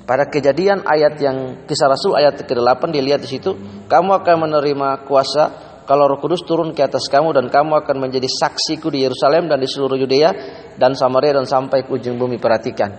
Pada 0.05 0.25
kejadian 0.25 0.81
ayat 0.81 1.13
yang 1.21 1.37
kisah 1.69 1.85
Rasul 1.85 2.17
ayat 2.17 2.41
ke-8 2.41 2.89
dilihat 2.89 3.21
di 3.21 3.29
situ, 3.37 3.53
kamu 3.85 4.21
akan 4.21 4.49
menerima 4.49 5.05
kuasa 5.05 5.43
kalau 5.85 6.09
Roh 6.09 6.17
Kudus 6.17 6.41
turun 6.41 6.73
ke 6.73 6.81
atas 6.81 7.05
kamu 7.05 7.37
dan 7.37 7.45
kamu 7.53 7.85
akan 7.85 8.09
menjadi 8.09 8.25
saksiku 8.25 8.89
di 8.89 9.05
Yerusalem 9.05 9.45
dan 9.45 9.61
di 9.61 9.69
seluruh 9.69 9.97
Yudea 9.97 10.29
dan 10.73 10.97
Samaria 10.97 11.37
dan 11.37 11.45
sampai 11.45 11.85
ke 11.85 11.93
ujung 11.93 12.17
bumi. 12.17 12.41
Perhatikan. 12.41 12.89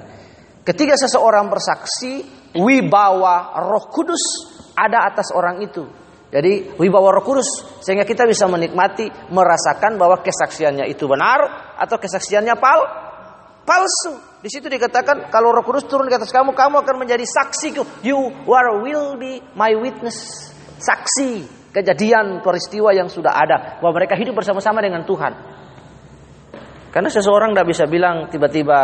Ketika 0.63 0.95
seseorang 0.95 1.51
bersaksi, 1.51 2.23
wibawa 2.55 3.59
Roh 3.67 3.91
Kudus 3.91 4.23
ada 4.79 5.11
atas 5.11 5.35
orang 5.35 5.59
itu. 5.63 6.06
Jadi 6.27 6.75
wibawa 6.83 7.15
Roh 7.15 7.25
Kudus 7.25 7.47
sehingga 7.87 8.03
kita 8.03 8.27
bisa 8.27 8.51
menikmati, 8.51 9.07
merasakan 9.31 9.95
bahwa 9.95 10.19
kesaksiannya 10.21 10.91
itu 10.91 11.07
benar 11.07 11.75
atau 11.79 11.97
kesaksiannya 11.97 12.55
pal 12.59 12.81
palsu. 13.63 14.43
Di 14.43 14.51
situ 14.51 14.67
dikatakan 14.67 15.31
kalau 15.31 15.55
Roh 15.55 15.63
Kudus 15.63 15.87
turun 15.87 16.11
ke 16.11 16.19
atas 16.19 16.35
kamu, 16.35 16.55
kamu 16.55 16.83
akan 16.83 16.97
menjadi 16.99 17.23
saksiku. 17.23 17.87
You 18.03 18.35
are 18.51 18.83
will 18.83 19.15
be 19.19 19.39
my 19.55 19.75
witness. 19.79 20.51
Saksi 20.77 21.47
kejadian 21.71 22.43
peristiwa 22.43 22.91
yang 22.91 23.07
sudah 23.07 23.33
ada 23.33 23.79
bahwa 23.79 24.03
mereka 24.03 24.19
hidup 24.19 24.37
bersama-sama 24.39 24.83
dengan 24.83 25.07
Tuhan. 25.07 25.33
Karena 26.91 27.13
seseorang 27.13 27.53
tidak 27.53 27.69
bisa 27.69 27.85
bilang 27.85 28.33
tiba-tiba 28.33 28.81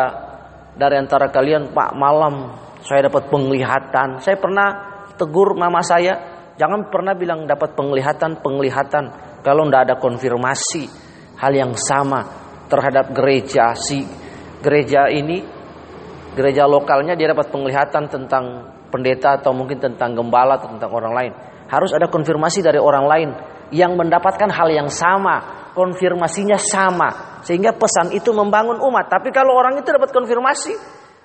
dari 0.76 1.00
antara 1.00 1.32
kalian 1.32 1.72
Pak 1.72 1.90
malam 1.96 2.52
saya 2.84 3.08
dapat 3.08 3.30
penglihatan. 3.30 4.20
Saya 4.20 4.36
pernah 4.36 4.68
tegur 5.16 5.54
mama 5.54 5.80
saya, 5.80 6.41
jangan 6.56 6.88
pernah 6.88 7.14
bilang 7.16 7.44
dapat 7.44 7.76
penglihatan 7.76 8.40
penglihatan. 8.40 9.04
Kalau 9.42 9.66
tidak 9.66 9.82
ada 9.90 9.94
konfirmasi 9.98 10.84
hal 11.42 11.52
yang 11.52 11.74
sama 11.74 12.22
terhadap 12.70 13.10
gereja 13.10 13.74
si 13.74 14.06
gereja 14.62 15.10
ini 15.10 15.42
gereja 16.32 16.64
lokalnya 16.64 17.18
dia 17.18 17.34
dapat 17.34 17.50
penglihatan 17.50 18.06
tentang 18.08 18.44
pendeta 18.92 19.40
atau 19.40 19.50
mungkin 19.56 19.80
tentang 19.80 20.14
gembala 20.14 20.60
atau 20.60 20.70
tentang 20.70 20.92
orang 20.92 21.12
lain. 21.12 21.32
Harus 21.72 21.96
ada 21.96 22.06
konfirmasi 22.12 22.60
dari 22.60 22.76
orang 22.76 23.06
lain 23.08 23.28
yang 23.72 23.96
mendapatkan 23.96 24.52
hal 24.52 24.68
yang 24.68 24.92
sama, 24.92 25.68
konfirmasinya 25.72 26.60
sama, 26.60 27.40
sehingga 27.40 27.72
pesan 27.72 28.12
itu 28.12 28.28
membangun 28.36 28.76
umat. 28.76 29.08
Tapi 29.08 29.32
kalau 29.32 29.56
orang 29.56 29.80
itu 29.80 29.88
dapat 29.88 30.12
konfirmasi, 30.12 30.76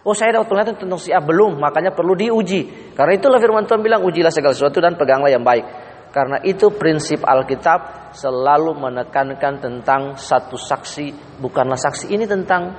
oh 0.08 0.16
saya 0.16 0.40
dapat 0.40 0.48
penglihatan 0.48 0.80
tentang 0.80 1.02
si 1.04 1.12
A 1.12 1.20
belum, 1.20 1.60
makanya 1.60 1.92
perlu 1.92 2.16
diuji. 2.16 2.96
Karena 2.96 3.20
itulah 3.20 3.44
firman 3.44 3.68
Tuhan 3.68 3.84
bilang 3.84 4.08
ujilah 4.08 4.32
segala 4.32 4.56
sesuatu 4.56 4.80
dan 4.80 4.96
peganglah 4.96 5.28
yang 5.28 5.44
baik. 5.44 5.68
Karena 6.16 6.40
itu 6.48 6.72
prinsip 6.72 7.28
Alkitab 7.28 8.16
selalu 8.16 8.72
menekankan 8.80 9.60
tentang 9.60 10.16
satu 10.16 10.56
saksi, 10.56 11.38
bukanlah 11.44 11.76
saksi 11.76 12.16
ini 12.16 12.24
tentang 12.24 12.72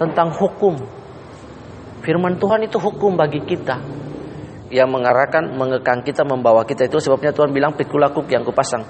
tentang 0.00 0.32
hukum. 0.32 0.80
Firman 2.00 2.40
Tuhan 2.40 2.64
itu 2.64 2.80
hukum 2.80 3.20
bagi 3.20 3.44
kita 3.44 3.76
yang 4.72 4.88
mengarahkan, 4.88 5.52
mengekang 5.52 6.00
kita, 6.00 6.24
membawa 6.24 6.64
kita 6.64 6.88
itu 6.88 6.96
sebabnya 6.98 7.36
Tuhan 7.36 7.52
bilang 7.52 7.76
pikulah 7.76 8.10
kuk 8.10 8.32
yang 8.32 8.42
kupasang. 8.42 8.82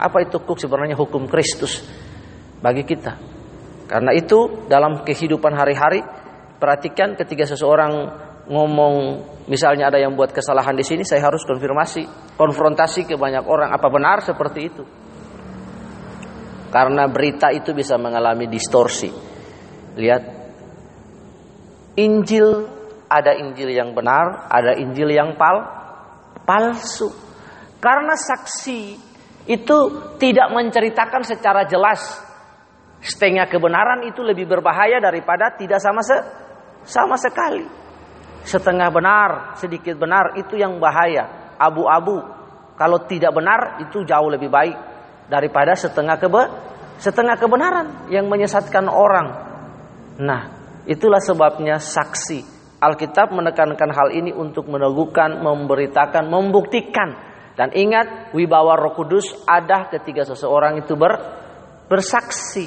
Apa 0.00 0.24
itu 0.24 0.40
kuk 0.40 0.56
sebenarnya 0.56 0.96
hukum 0.96 1.28
Kristus 1.28 1.84
bagi 2.64 2.88
kita. 2.88 3.20
Karena 3.86 4.16
itu 4.16 4.66
dalam 4.72 5.04
kehidupan 5.04 5.52
hari-hari 5.52 6.00
perhatikan 6.62 7.18
ketika 7.18 7.42
seseorang 7.42 7.90
ngomong 8.46 8.94
misalnya 9.50 9.90
ada 9.90 9.98
yang 9.98 10.14
buat 10.14 10.30
kesalahan 10.30 10.78
di 10.78 10.86
sini 10.86 11.02
saya 11.02 11.26
harus 11.26 11.42
konfirmasi, 11.42 12.34
konfrontasi 12.38 13.10
ke 13.10 13.18
banyak 13.18 13.42
orang 13.42 13.74
apa 13.74 13.90
benar 13.90 14.22
seperti 14.22 14.60
itu. 14.62 14.84
Karena 16.70 17.10
berita 17.10 17.50
itu 17.50 17.74
bisa 17.74 17.98
mengalami 17.98 18.46
distorsi. 18.46 19.10
Lihat 19.98 20.22
Injil 21.98 22.48
ada 23.10 23.36
Injil 23.36 23.76
yang 23.76 23.92
benar, 23.92 24.48
ada 24.48 24.72
Injil 24.78 25.12
yang 25.12 25.34
pal 25.36 25.66
palsu. 26.48 27.12
Karena 27.82 28.14
saksi 28.14 28.80
itu 29.50 29.78
tidak 30.16 30.48
menceritakan 30.54 31.26
secara 31.26 31.66
jelas 31.66 32.00
setengah 33.02 33.50
kebenaran 33.50 34.06
itu 34.06 34.22
lebih 34.22 34.46
berbahaya 34.46 35.02
daripada 35.02 35.50
tidak 35.58 35.82
sama 35.82 36.06
se 36.06 36.14
sama 36.84 37.16
sekali. 37.18 37.64
Setengah 38.42 38.90
benar, 38.90 39.54
sedikit 39.54 39.94
benar 39.94 40.34
itu 40.34 40.58
yang 40.58 40.82
bahaya. 40.82 41.54
Abu-abu. 41.58 42.18
Kalau 42.74 43.06
tidak 43.06 43.30
benar 43.30 43.78
itu 43.78 44.02
jauh 44.02 44.26
lebih 44.26 44.50
baik 44.50 44.74
daripada 45.30 45.78
setengah 45.78 46.18
kebe 46.18 46.42
setengah 46.98 47.34
kebenaran 47.34 47.86
yang 48.10 48.30
menyesatkan 48.30 48.86
orang. 48.86 49.28
Nah, 50.22 50.42
itulah 50.86 51.18
sebabnya 51.18 51.82
saksi. 51.82 52.62
Alkitab 52.82 53.30
menekankan 53.30 53.90
hal 53.94 54.10
ini 54.10 54.34
untuk 54.34 54.66
meneguhkan, 54.66 55.38
memberitakan, 55.38 56.26
membuktikan. 56.26 57.14
Dan 57.54 57.70
ingat, 57.74 58.34
wibawa 58.34 58.74
Roh 58.74 58.94
Kudus 58.94 59.34
ada 59.46 59.86
ketika 59.90 60.26
seseorang 60.26 60.82
itu 60.82 60.98
ber, 60.98 61.14
bersaksi. 61.86 62.66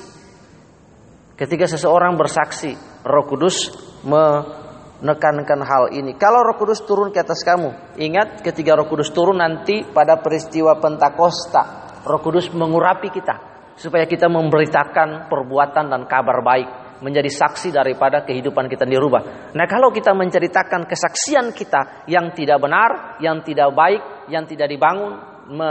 Ketika 1.35 1.67
seseorang 1.67 2.15
bersaksi, 2.15 2.75
Roh 3.03 3.25
Kudus 3.27 3.71
menekankan 4.05 5.59
hal 5.65 5.83
ini. 5.91 6.13
Kalau 6.15 6.45
Roh 6.45 6.55
Kudus 6.55 6.85
turun 6.85 7.09
ke 7.09 7.19
atas 7.25 7.41
kamu, 7.41 7.97
ingat 7.97 8.45
ketika 8.45 8.77
Roh 8.77 8.87
Kudus 8.87 9.09
turun 9.11 9.41
nanti 9.41 9.81
pada 9.81 10.21
peristiwa 10.21 10.77
Pentakosta, 10.77 11.91
Roh 12.05 12.21
Kudus 12.21 12.53
mengurapi 12.53 13.09
kita 13.09 13.35
supaya 13.75 14.07
kita 14.07 14.31
memberitakan 14.31 15.27
perbuatan 15.27 15.91
dan 15.91 16.07
kabar 16.07 16.39
baik, 16.39 17.01
menjadi 17.03 17.27
saksi 17.27 17.75
daripada 17.75 18.23
kehidupan 18.23 18.71
kita 18.71 18.87
dirubah. 18.87 19.51
Nah, 19.51 19.65
kalau 19.67 19.91
kita 19.91 20.15
menceritakan 20.15 20.87
kesaksian 20.87 21.51
kita 21.51 22.07
yang 22.07 22.31
tidak 22.31 22.61
benar, 22.63 23.19
yang 23.19 23.43
tidak 23.43 23.75
baik, 23.75 24.31
yang 24.31 24.47
tidak 24.47 24.71
dibangun, 24.71 25.19
me, 25.51 25.69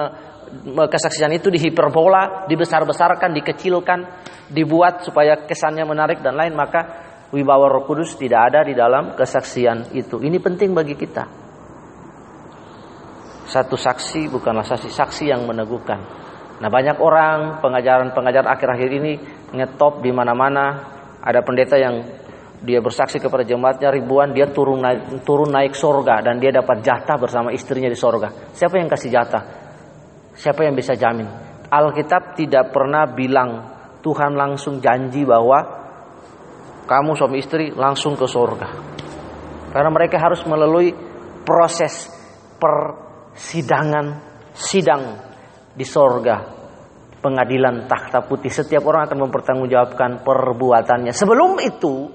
kesaksian 0.84 1.32
itu 1.32 1.48
dihiperbola, 1.48 2.44
dibesar-besarkan, 2.46 3.32
dikecilkan, 3.32 3.98
dibuat 4.52 5.00
supaya 5.02 5.40
kesannya 5.48 5.88
menarik 5.88 6.20
dan 6.20 6.36
lain, 6.36 6.52
maka 6.52 7.13
wibawa 7.30 7.70
Roh 7.70 7.86
Kudus 7.86 8.18
tidak 8.18 8.52
ada 8.52 8.60
di 8.66 8.74
dalam 8.76 9.14
kesaksian 9.14 9.94
itu. 9.96 10.20
Ini 10.20 10.36
penting 10.42 10.74
bagi 10.74 10.98
kita. 10.98 11.24
Satu 13.44 13.76
saksi 13.76 14.32
bukanlah 14.32 14.66
saksi 14.66 14.90
saksi 14.90 15.24
yang 15.30 15.46
meneguhkan. 15.46 16.00
Nah 16.58 16.68
banyak 16.72 16.96
orang 16.98 17.60
pengajaran-pengajaran 17.60 18.50
akhir-akhir 18.50 18.90
ini 18.90 19.12
ngetop 19.52 20.00
di 20.02 20.10
mana-mana. 20.10 20.92
Ada 21.24 21.40
pendeta 21.40 21.76
yang 21.80 22.04
dia 22.64 22.80
bersaksi 22.80 23.20
kepada 23.20 23.44
jemaatnya 23.44 23.92
ribuan, 23.92 24.32
dia 24.32 24.48
turun 24.48 24.80
naik, 24.80 25.24
turun 25.28 25.52
naik 25.52 25.76
sorga 25.76 26.24
dan 26.24 26.40
dia 26.40 26.48
dapat 26.48 26.80
jatah 26.80 27.20
bersama 27.20 27.52
istrinya 27.52 27.92
di 27.92 27.96
sorga. 27.96 28.52
Siapa 28.56 28.80
yang 28.80 28.88
kasih 28.88 29.12
jatah? 29.12 29.44
Siapa 30.32 30.64
yang 30.64 30.72
bisa 30.72 30.96
jamin? 30.96 31.28
Alkitab 31.68 32.36
tidak 32.40 32.72
pernah 32.72 33.04
bilang 33.12 33.76
Tuhan 34.00 34.32
langsung 34.32 34.80
janji 34.80 35.28
bahwa 35.28 35.83
kamu 36.84 37.16
suami 37.16 37.40
istri 37.40 37.72
langsung 37.72 38.14
ke 38.14 38.28
sorga. 38.28 38.68
Karena 39.72 39.90
mereka 39.90 40.20
harus 40.20 40.44
melalui 40.44 40.92
proses 41.42 42.06
persidangan, 42.60 44.06
sidang 44.54 45.02
di 45.74 45.82
sorga, 45.82 46.44
pengadilan 47.18 47.88
takhta 47.88 48.22
putih. 48.22 48.52
Setiap 48.52 48.84
orang 48.86 49.08
akan 49.08 49.28
mempertanggungjawabkan 49.28 50.22
perbuatannya. 50.22 51.10
Sebelum 51.10 51.58
itu, 51.64 52.12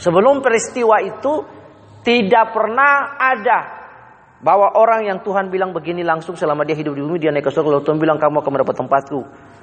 sebelum 0.00 0.42
peristiwa 0.42 0.98
itu, 1.04 1.32
tidak 2.02 2.56
pernah 2.56 3.20
ada 3.20 3.58
bahwa 4.40 4.76
orang 4.76 5.08
yang 5.08 5.18
Tuhan 5.24 5.48
bilang 5.48 5.72
begini 5.72 6.04
langsung 6.04 6.36
selama 6.36 6.62
dia 6.62 6.76
hidup 6.76 6.92
di 6.92 7.02
bumi 7.02 7.16
dia 7.16 7.32
naik 7.32 7.48
ke 7.48 7.50
surga 7.50 7.72
lalu 7.72 7.84
Tuhan 7.88 7.98
bilang 7.98 8.20
kamu 8.20 8.44
akan 8.44 8.52
mendapat 8.52 8.76
tempatku 8.76 9.20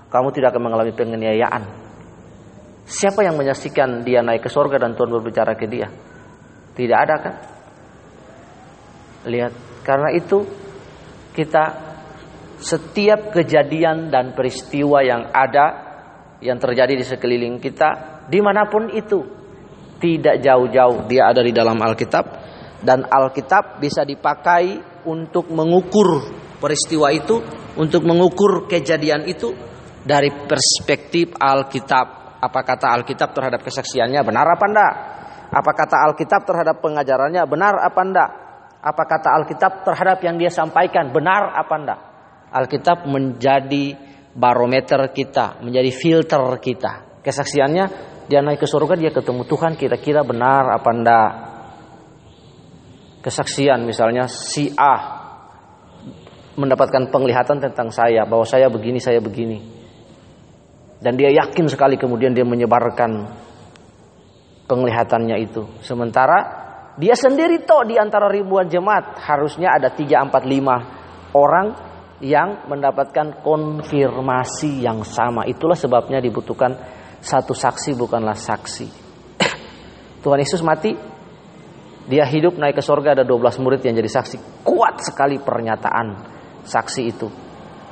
kamu 0.09 0.27
tidak 0.33 0.49
akan 0.51 0.61
mengalami 0.65 0.91
penganiayaan 0.91 1.92
siapa 2.83 3.23
yang 3.23 3.39
menyaksikan 3.39 4.03
dia 4.03 4.19
naik 4.19 4.43
ke 4.45 4.49
surga 4.51 4.79
dan 4.79 4.95
Tuhan 4.95 5.11
berbicara 5.11 5.55
ke 5.55 5.65
dia? 5.67 5.87
Tidak 6.73 6.97
ada 6.97 7.15
kan? 7.19 7.35
Lihat 9.27 9.53
karena 9.87 10.09
itu 10.15 10.43
kita 11.31 11.93
setiap 12.63 13.35
kejadian 13.35 14.07
dan 14.07 14.31
peristiwa 14.31 15.03
yang 15.03 15.27
ada 15.35 15.65
yang 16.39 16.59
terjadi 16.59 16.95
di 16.95 17.05
sekeliling 17.07 17.59
kita 17.59 18.23
di 18.27 18.39
mana 18.39 18.67
pun 18.71 18.87
itu 18.91 19.19
tidak 19.99 20.39
jauh-jauh 20.39 21.07
dia 21.07 21.31
ada 21.31 21.43
di 21.43 21.51
dalam 21.51 21.75
Alkitab 21.79 22.25
dan 22.83 23.07
Alkitab 23.07 23.79
bisa 23.79 24.03
dipakai 24.03 24.79
untuk 25.07 25.51
mengukur 25.51 26.23
peristiwa 26.59 27.11
itu 27.11 27.39
untuk 27.75 28.03
mengukur 28.07 28.67
kejadian 28.67 29.27
itu 29.27 29.51
dari 30.03 30.31
perspektif 30.31 31.35
Alkitab 31.35 32.22
apa 32.43 32.59
kata 32.67 32.91
Alkitab 32.99 33.31
terhadap 33.31 33.63
kesaksiannya 33.63 34.19
benar 34.27 34.43
apa 34.43 34.65
enggak 34.67 34.93
apa 35.53 35.71
kata 35.71 35.95
Alkitab 36.11 36.41
terhadap 36.43 36.83
pengajarannya 36.83 37.43
benar 37.47 37.79
apa 37.79 38.01
enggak 38.03 38.29
apa 38.83 39.03
kata 39.07 39.29
Alkitab 39.39 39.71
terhadap 39.87 40.19
yang 40.19 40.35
dia 40.35 40.51
sampaikan 40.51 41.15
benar 41.15 41.55
apa 41.55 41.75
enggak 41.79 41.99
Alkitab 42.53 43.09
menjadi 43.09 43.97
barometer 44.33 45.09
kita, 45.09 45.61
menjadi 45.65 45.89
filter 45.89 46.41
kita. 46.61 47.21
Kesaksiannya 47.25 47.85
dia 48.29 48.39
naik 48.45 48.61
ke 48.61 48.67
surga 48.69 48.93
dia 48.93 49.09
ketemu 49.09 49.41
Tuhan 49.49 49.73
kira-kira 49.73 50.21
benar 50.21 50.69
apa 50.69 50.89
enggak. 50.93 51.31
Kesaksian 53.25 53.87
misalnya 53.87 54.27
si 54.27 54.69
A 54.75 55.23
mendapatkan 56.53 57.09
penglihatan 57.09 57.57
tentang 57.57 57.89
saya 57.89 58.27
bahwa 58.29 58.45
saya 58.45 58.69
begini, 58.69 58.99
saya 59.01 59.17
begini. 59.17 59.81
Dan 61.03 61.19
dia 61.19 61.27
yakin 61.35 61.67
sekali 61.67 61.99
kemudian 61.99 62.31
dia 62.31 62.47
menyebarkan 62.47 63.27
penglihatannya 64.71 65.35
itu. 65.43 65.67
Sementara 65.83 66.63
dia 66.95 67.11
sendiri 67.17 67.67
toh 67.67 67.83
di 67.83 67.99
antara 67.99 68.31
ribuan 68.31 68.71
jemaat 68.71 69.19
harusnya 69.27 69.75
ada 69.75 69.91
3 69.91 70.31
4 70.31 70.31
5 70.31 71.35
orang 71.35 71.67
yang 72.23 72.69
mendapatkan 72.71 73.43
konfirmasi 73.43 74.79
yang 74.79 75.03
sama. 75.03 75.43
Itulah 75.43 75.75
sebabnya 75.75 76.23
dibutuhkan 76.23 76.71
satu 77.19 77.51
saksi 77.51 77.99
bukanlah 77.99 78.39
saksi. 78.39 78.87
Tuhan 80.23 80.39
Yesus 80.39 80.63
mati, 80.63 80.95
dia 82.07 82.23
hidup 82.23 82.55
naik 82.55 82.79
ke 82.79 82.83
sorga 82.83 83.11
ada 83.11 83.27
12 83.27 83.59
murid 83.59 83.83
yang 83.83 83.99
jadi 83.99 84.07
saksi. 84.07 84.63
Kuat 84.63 85.03
sekali 85.03 85.35
pernyataan 85.35 86.07
saksi 86.63 87.01
itu. 87.03 87.27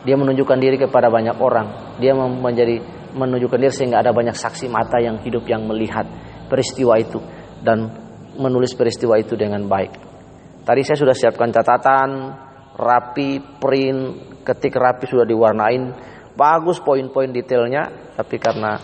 Dia 0.07 0.15
menunjukkan 0.15 0.57
diri 0.57 0.79
kepada 0.79 1.11
banyak 1.11 1.37
orang. 1.37 1.99
Dia 1.99 2.15
menjadi 2.15 3.00
menunjukkan 3.13 3.59
diri 3.59 3.73
sehingga 3.73 3.99
ada 3.99 4.15
banyak 4.15 4.35
saksi 4.35 4.67
mata 4.71 4.99
yang 4.99 5.19
hidup 5.21 5.45
yang 5.47 5.67
melihat 5.67 6.07
peristiwa 6.47 6.99
itu 6.99 7.19
dan 7.61 7.91
menulis 8.35 8.73
peristiwa 8.73 9.19
itu 9.19 9.35
dengan 9.35 9.67
baik. 9.67 9.91
Tadi 10.61 10.81
saya 10.85 10.97
sudah 10.97 11.15
siapkan 11.15 11.49
catatan, 11.49 12.09
rapi, 12.77 13.59
print, 13.59 14.01
ketik 14.45 14.77
rapi 14.77 15.09
sudah 15.09 15.25
diwarnain, 15.25 15.93
bagus 16.37 16.79
poin-poin 16.79 17.29
detailnya, 17.33 18.13
tapi 18.15 18.37
karena 18.37 18.77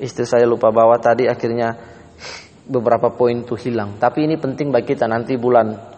istri 0.00 0.24
saya 0.24 0.46
lupa 0.46 0.70
bawa 0.70 0.96
tadi 0.98 1.26
akhirnya 1.26 1.74
beberapa 2.66 3.14
poin 3.14 3.42
itu 3.42 3.54
hilang. 3.54 3.98
Tapi 3.98 4.26
ini 4.26 4.36
penting 4.38 4.74
bagi 4.74 4.94
kita 4.94 5.06
nanti 5.06 5.38
bulan 5.38 5.94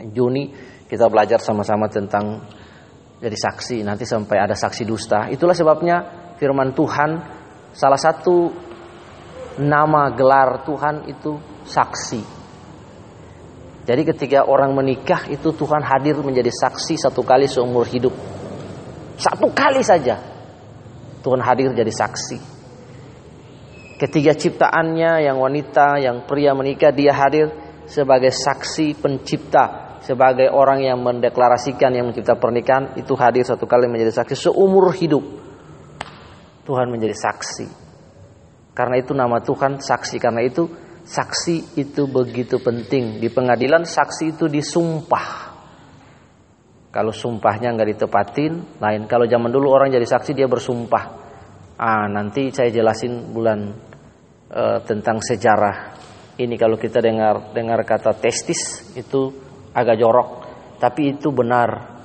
Juni 0.00 0.48
kita 0.88 1.06
belajar 1.12 1.38
sama-sama 1.38 1.86
tentang 1.86 2.40
jadi 3.20 3.36
saksi, 3.36 3.84
nanti 3.84 4.08
sampai 4.08 4.40
ada 4.40 4.56
saksi 4.56 4.88
dusta. 4.88 5.28
Itulah 5.28 5.52
sebabnya 5.52 5.96
firman 6.40 6.72
Tuhan 6.72 7.20
salah 7.76 8.00
satu 8.00 8.48
nama 9.60 10.08
gelar 10.16 10.64
Tuhan 10.64 11.04
itu 11.04 11.36
saksi. 11.68 12.40
Jadi 13.84 14.02
ketika 14.08 14.48
orang 14.48 14.72
menikah 14.72 15.28
itu 15.28 15.52
Tuhan 15.52 15.84
hadir 15.84 16.16
menjadi 16.24 16.48
saksi 16.48 16.96
satu 16.96 17.20
kali 17.20 17.44
seumur 17.44 17.84
hidup. 17.84 18.16
Satu 19.20 19.52
kali 19.52 19.84
saja 19.84 20.16
Tuhan 21.20 21.44
hadir 21.44 21.76
jadi 21.76 21.92
saksi. 21.92 22.38
Ketiga 24.00 24.32
ciptaannya 24.32 25.28
yang 25.28 25.36
wanita, 25.36 26.00
yang 26.00 26.24
pria 26.24 26.56
menikah 26.56 26.88
dia 26.88 27.12
hadir 27.12 27.52
sebagai 27.84 28.32
saksi 28.32 28.96
pencipta, 28.96 30.00
sebagai 30.00 30.48
orang 30.48 30.80
yang 30.80 31.04
mendeklarasikan 31.04 31.92
yang 31.92 32.08
mencipta 32.08 32.32
pernikahan 32.40 32.96
itu 32.96 33.12
hadir 33.20 33.44
satu 33.44 33.68
kali 33.68 33.92
menjadi 33.92 34.24
saksi 34.24 34.48
seumur 34.48 34.88
hidup. 34.96 35.49
Tuhan 36.70 36.86
menjadi 36.86 37.18
saksi. 37.18 37.66
Karena 38.70 39.02
itu 39.02 39.10
nama 39.10 39.42
Tuhan 39.42 39.82
saksi. 39.82 40.22
Karena 40.22 40.46
itu 40.46 40.70
saksi 41.02 41.74
itu 41.82 42.06
begitu 42.06 42.62
penting. 42.62 43.18
Di 43.18 43.26
pengadilan 43.26 43.82
saksi 43.82 44.38
itu 44.38 44.46
disumpah. 44.46 45.50
Kalau 46.94 47.10
sumpahnya 47.10 47.74
nggak 47.74 47.98
ditepatin, 47.98 48.78
lain. 48.78 49.10
Kalau 49.10 49.26
zaman 49.26 49.50
dulu 49.50 49.74
orang 49.74 49.90
jadi 49.90 50.06
saksi 50.06 50.38
dia 50.38 50.46
bersumpah. 50.46 51.04
Ah, 51.74 52.06
nanti 52.06 52.54
saya 52.54 52.70
jelasin 52.70 53.34
bulan 53.34 53.74
uh, 54.54 54.78
tentang 54.86 55.18
sejarah 55.18 55.98
ini 56.38 56.56
kalau 56.56 56.80
kita 56.80 57.04
dengar 57.04 57.52
dengar 57.52 57.84
kata 57.84 58.16
testis 58.16 58.92
itu 58.96 59.32
agak 59.72 59.96
jorok 60.00 60.28
tapi 60.80 61.16
itu 61.16 61.32
benar 61.32 62.00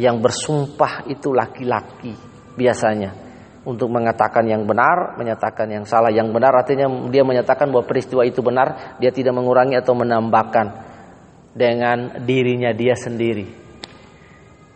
yang 0.00 0.20
bersumpah 0.20 1.08
itu 1.08 1.32
laki-laki 1.32 2.12
biasanya 2.56 3.27
untuk 3.68 3.92
mengatakan 3.92 4.48
yang 4.48 4.64
benar, 4.64 5.20
menyatakan 5.20 5.68
yang 5.68 5.84
salah. 5.84 6.08
Yang 6.08 6.32
benar 6.32 6.56
artinya 6.56 6.88
dia 7.12 7.20
menyatakan 7.20 7.68
bahwa 7.68 7.84
peristiwa 7.84 8.24
itu 8.24 8.40
benar, 8.40 8.96
dia 8.96 9.12
tidak 9.12 9.36
mengurangi 9.36 9.76
atau 9.76 9.92
menambahkan 9.92 10.66
dengan 11.52 12.24
dirinya 12.24 12.72
dia 12.72 12.96
sendiri. 12.96 13.44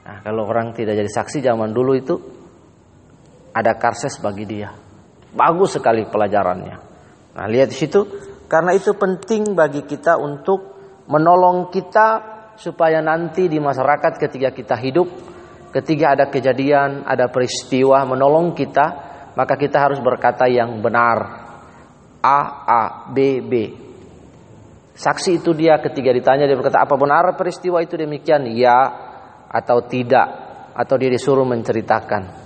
Nah, 0.04 0.20
kalau 0.20 0.44
orang 0.44 0.76
tidak 0.76 1.00
jadi 1.00 1.08
saksi 1.08 1.40
zaman 1.40 1.72
dulu 1.72 1.92
itu 1.96 2.14
ada 3.56 3.72
karses 3.80 4.20
bagi 4.20 4.44
dia. 4.44 4.68
Bagus 5.32 5.80
sekali 5.80 6.04
pelajarannya. 6.04 6.76
Nah, 7.32 7.46
lihat 7.48 7.72
di 7.72 7.76
situ 7.80 8.04
karena 8.44 8.76
itu 8.76 8.92
penting 8.92 9.56
bagi 9.56 9.88
kita 9.88 10.20
untuk 10.20 10.76
menolong 11.08 11.72
kita 11.72 12.08
supaya 12.60 13.00
nanti 13.00 13.48
di 13.48 13.56
masyarakat 13.56 14.20
ketika 14.20 14.52
kita 14.52 14.76
hidup, 14.76 15.08
ketika 15.72 16.14
ada 16.14 16.28
kejadian, 16.28 17.08
ada 17.08 17.32
peristiwa 17.32 18.04
menolong 18.04 18.52
kita, 18.52 18.86
maka 19.34 19.56
kita 19.56 19.80
harus 19.80 19.98
berkata 19.98 20.46
yang 20.46 20.84
benar. 20.84 21.42
A 22.22 22.40
A 22.62 22.82
B 23.10 23.42
B. 23.42 23.52
Saksi 24.94 25.42
itu 25.42 25.50
dia 25.56 25.82
ketika 25.82 26.14
ditanya 26.14 26.46
dia 26.46 26.54
berkata 26.54 26.84
apa 26.84 26.94
benar 26.94 27.34
peristiwa 27.34 27.82
itu 27.82 27.98
demikian? 27.98 28.46
Ya 28.54 28.78
atau 29.50 29.82
tidak 29.82 30.28
atau 30.76 30.94
dia 31.00 31.10
disuruh 31.10 31.42
menceritakan. 31.42 32.40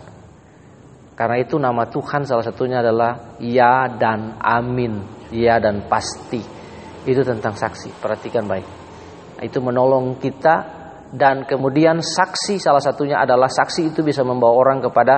Karena 1.16 1.36
itu 1.40 1.56
nama 1.56 1.88
Tuhan 1.88 2.24
salah 2.28 2.44
satunya 2.44 2.80
adalah 2.80 3.36
ya 3.40 3.88
dan 3.88 4.36
amin, 4.40 5.26
ya 5.32 5.60
dan 5.60 5.88
pasti. 5.88 6.40
Itu 7.06 7.20
tentang 7.24 7.56
saksi. 7.56 8.00
Perhatikan 8.00 8.44
baik. 8.44 8.66
Itu 9.40 9.60
menolong 9.60 10.20
kita 10.20 10.54
dan 11.16 11.48
kemudian 11.48 12.05
saksi 12.05 12.61
salah 12.61 12.85
satunya 12.85 13.16
adalah 13.16 13.48
saksi 13.48 13.96
itu 13.96 14.05
bisa 14.05 14.20
membawa 14.20 14.52
orang 14.52 14.85
kepada 14.85 15.14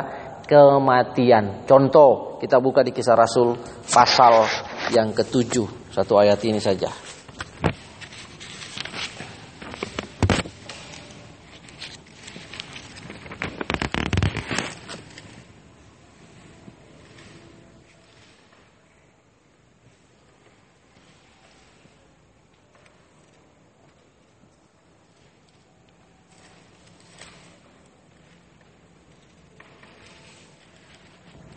kematian. 0.47 1.67
Contoh, 1.67 2.39
kita 2.39 2.63
buka 2.63 2.87
di 2.87 2.95
kisah 2.95 3.19
Rasul 3.19 3.59
pasal 3.91 4.47
yang 4.95 5.11
ketujuh. 5.13 5.93
Satu 5.93 6.17
ayat 6.17 6.39
ini 6.47 6.63
saja. 6.63 7.08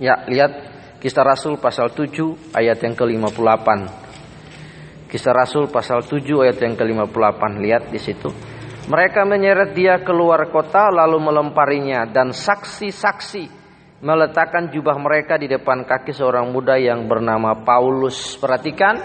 Ya, 0.01 0.25
lihat 0.25 0.51
Kisah 0.97 1.21
Rasul 1.21 1.61
pasal 1.61 1.93
7 1.93 2.57
ayat 2.57 2.81
yang 2.81 2.97
ke-58. 2.97 3.67
Kisah 5.05 5.33
Rasul 5.33 5.69
pasal 5.69 6.01
7 6.01 6.25
ayat 6.41 6.57
yang 6.57 6.73
ke-58. 6.73 7.41
Lihat 7.61 7.83
di 7.93 8.01
situ. 8.01 8.29
Mereka 8.89 9.29
menyeret 9.29 9.77
dia 9.77 10.01
keluar 10.01 10.49
kota 10.49 10.89
lalu 10.89 11.21
melemparinya 11.21 12.09
dan 12.09 12.33
saksi-saksi 12.33 13.61
meletakkan 14.01 14.73
jubah 14.73 14.97
mereka 14.97 15.37
di 15.37 15.45
depan 15.45 15.85
kaki 15.85 16.17
seorang 16.17 16.49
muda 16.49 16.81
yang 16.81 17.05
bernama 17.05 17.61
Paulus. 17.61 18.41
Perhatikan 18.41 18.97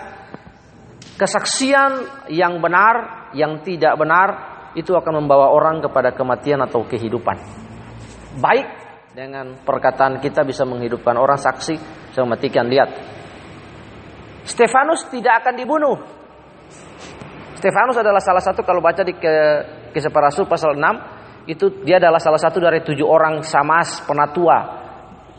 kesaksian 1.20 2.24
yang 2.32 2.56
benar, 2.64 3.28
yang 3.37 3.61
tidak 3.61 4.00
benar 4.00 4.28
itu 4.72 4.96
akan 4.96 5.20
membawa 5.20 5.52
orang 5.52 5.85
kepada 5.85 6.16
kematian 6.16 6.64
atau 6.64 6.88
kehidupan. 6.88 7.37
Baik 8.40 8.86
dengan 9.16 9.57
perkataan 9.64 10.20
kita 10.20 10.44
bisa 10.44 10.68
menghidupkan 10.68 11.16
orang 11.16 11.40
saksi 11.40 11.74
bisa 12.12 12.20
mematikan. 12.20 12.68
Lihat. 12.68 12.90
Stefanus 14.44 15.09
tidak 15.09 15.40
akan 15.40 15.55
dibunuh. 15.57 15.96
Stefanus 17.57 17.96
adalah 17.96 18.20
salah 18.20 18.44
satu 18.44 18.61
kalau 18.61 18.85
baca 18.85 19.00
di 19.00 19.16
ke, 19.16 19.35
kisah 19.96 20.12
para 20.12 20.29
rasul 20.29 20.44
pasal 20.44 20.76
6 20.76 21.48
itu 21.48 21.81
dia 21.81 21.96
adalah 21.96 22.20
salah 22.20 22.37
satu 22.37 22.61
dari 22.61 22.85
tujuh 22.85 23.09
orang 23.09 23.40
samas 23.40 24.05
penatua 24.05 24.85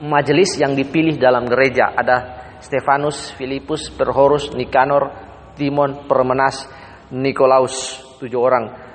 majelis 0.02 0.58
yang 0.58 0.74
dipilih 0.74 1.22
dalam 1.22 1.46
gereja. 1.46 1.94
Ada 1.94 2.18
Stefanus, 2.58 3.30
Filipus, 3.38 3.94
Perhorus, 3.94 4.58
Nikanor, 4.58 5.14
Timon, 5.54 6.10
Permenas, 6.10 6.66
Nikolaus 7.14 8.02
tujuh 8.18 8.42
orang 8.42 8.87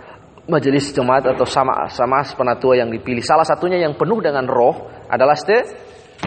majelis 0.50 0.90
jemaat 0.90 1.22
atau 1.30 1.46
sama 1.46 1.86
sama 1.92 2.22
penatua 2.26 2.78
yang 2.78 2.90
dipilih. 2.90 3.22
Salah 3.22 3.46
satunya 3.46 3.78
yang 3.78 3.94
penuh 3.94 4.18
dengan 4.18 4.46
roh 4.46 4.90
adalah 5.06 5.38
Ste 5.38 5.62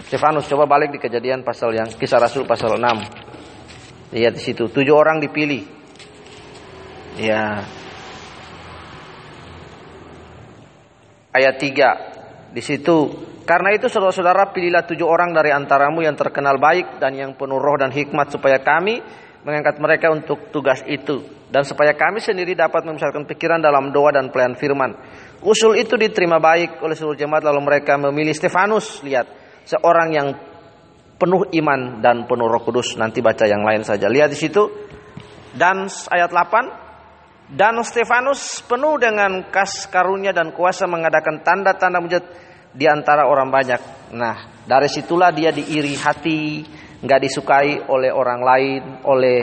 Stefanus. 0.06 0.48
Coba 0.48 0.64
balik 0.64 0.92
di 0.92 1.00
kejadian 1.00 1.44
pasal 1.44 1.76
yang 1.76 1.88
kisah 1.88 2.20
Rasul 2.20 2.48
pasal 2.48 2.76
6. 2.76 4.14
Lihat 4.16 4.32
di 4.38 4.42
situ, 4.42 4.70
tujuh 4.70 4.94
orang 4.94 5.20
dipilih. 5.20 5.62
Ya. 7.20 7.64
Ayat 11.36 11.60
3 11.60 12.56
di 12.56 12.64
situ 12.64 12.96
karena 13.46 13.70
itu 13.76 13.86
saudara-saudara 13.86 14.50
pilihlah 14.50 14.88
tujuh 14.88 15.04
orang 15.06 15.30
dari 15.30 15.52
antaramu 15.52 16.00
yang 16.00 16.18
terkenal 16.18 16.58
baik 16.58 16.98
dan 16.98 17.14
yang 17.14 17.38
penuh 17.38 17.60
roh 17.62 17.78
dan 17.78 17.92
hikmat 17.92 18.32
supaya 18.34 18.58
kami 18.58 18.98
mengangkat 19.46 19.78
mereka 19.78 20.10
untuk 20.10 20.50
tugas 20.50 20.82
itu 20.90 21.22
dan 21.46 21.62
supaya 21.62 21.94
kami 21.94 22.18
sendiri 22.18 22.58
dapat 22.58 22.82
memisahkan 22.82 23.22
pikiran 23.30 23.62
dalam 23.62 23.94
doa 23.94 24.10
dan 24.10 24.34
pelayan 24.34 24.58
firman. 24.58 24.98
Usul 25.46 25.78
itu 25.78 25.94
diterima 25.94 26.42
baik 26.42 26.82
oleh 26.82 26.98
seluruh 26.98 27.14
jemaat 27.14 27.46
lalu 27.46 27.62
mereka 27.62 27.94
memilih 27.94 28.34
Stefanus. 28.34 29.06
Lihat, 29.06 29.30
seorang 29.62 30.08
yang 30.10 30.28
penuh 31.16 31.46
iman 31.62 32.02
dan 32.02 32.26
penuh 32.26 32.50
Roh 32.50 32.62
Kudus. 32.66 32.98
Nanti 32.98 33.22
baca 33.22 33.46
yang 33.46 33.62
lain 33.62 33.86
saja. 33.86 34.10
Lihat 34.10 34.34
di 34.34 34.38
situ. 34.38 34.62
Dan 35.56 35.88
ayat 35.88 36.28
8 36.34 37.54
dan 37.56 37.78
Stefanus 37.86 38.60
penuh 38.66 38.98
dengan 38.98 39.48
kas 39.48 39.86
karunia 39.86 40.34
dan 40.34 40.52
kuasa 40.52 40.84
mengadakan 40.84 41.40
tanda-tanda 41.40 42.02
mujizat 42.02 42.26
di 42.76 42.84
antara 42.84 43.24
orang 43.24 43.48
banyak. 43.48 43.80
Nah, 44.12 44.55
dari 44.66 44.90
situlah 44.90 45.30
dia 45.30 45.54
diiri 45.54 45.94
hati, 45.94 46.66
nggak 46.98 47.20
disukai 47.22 47.86
oleh 47.86 48.10
orang 48.10 48.40
lain, 48.42 48.82
oleh 49.06 49.38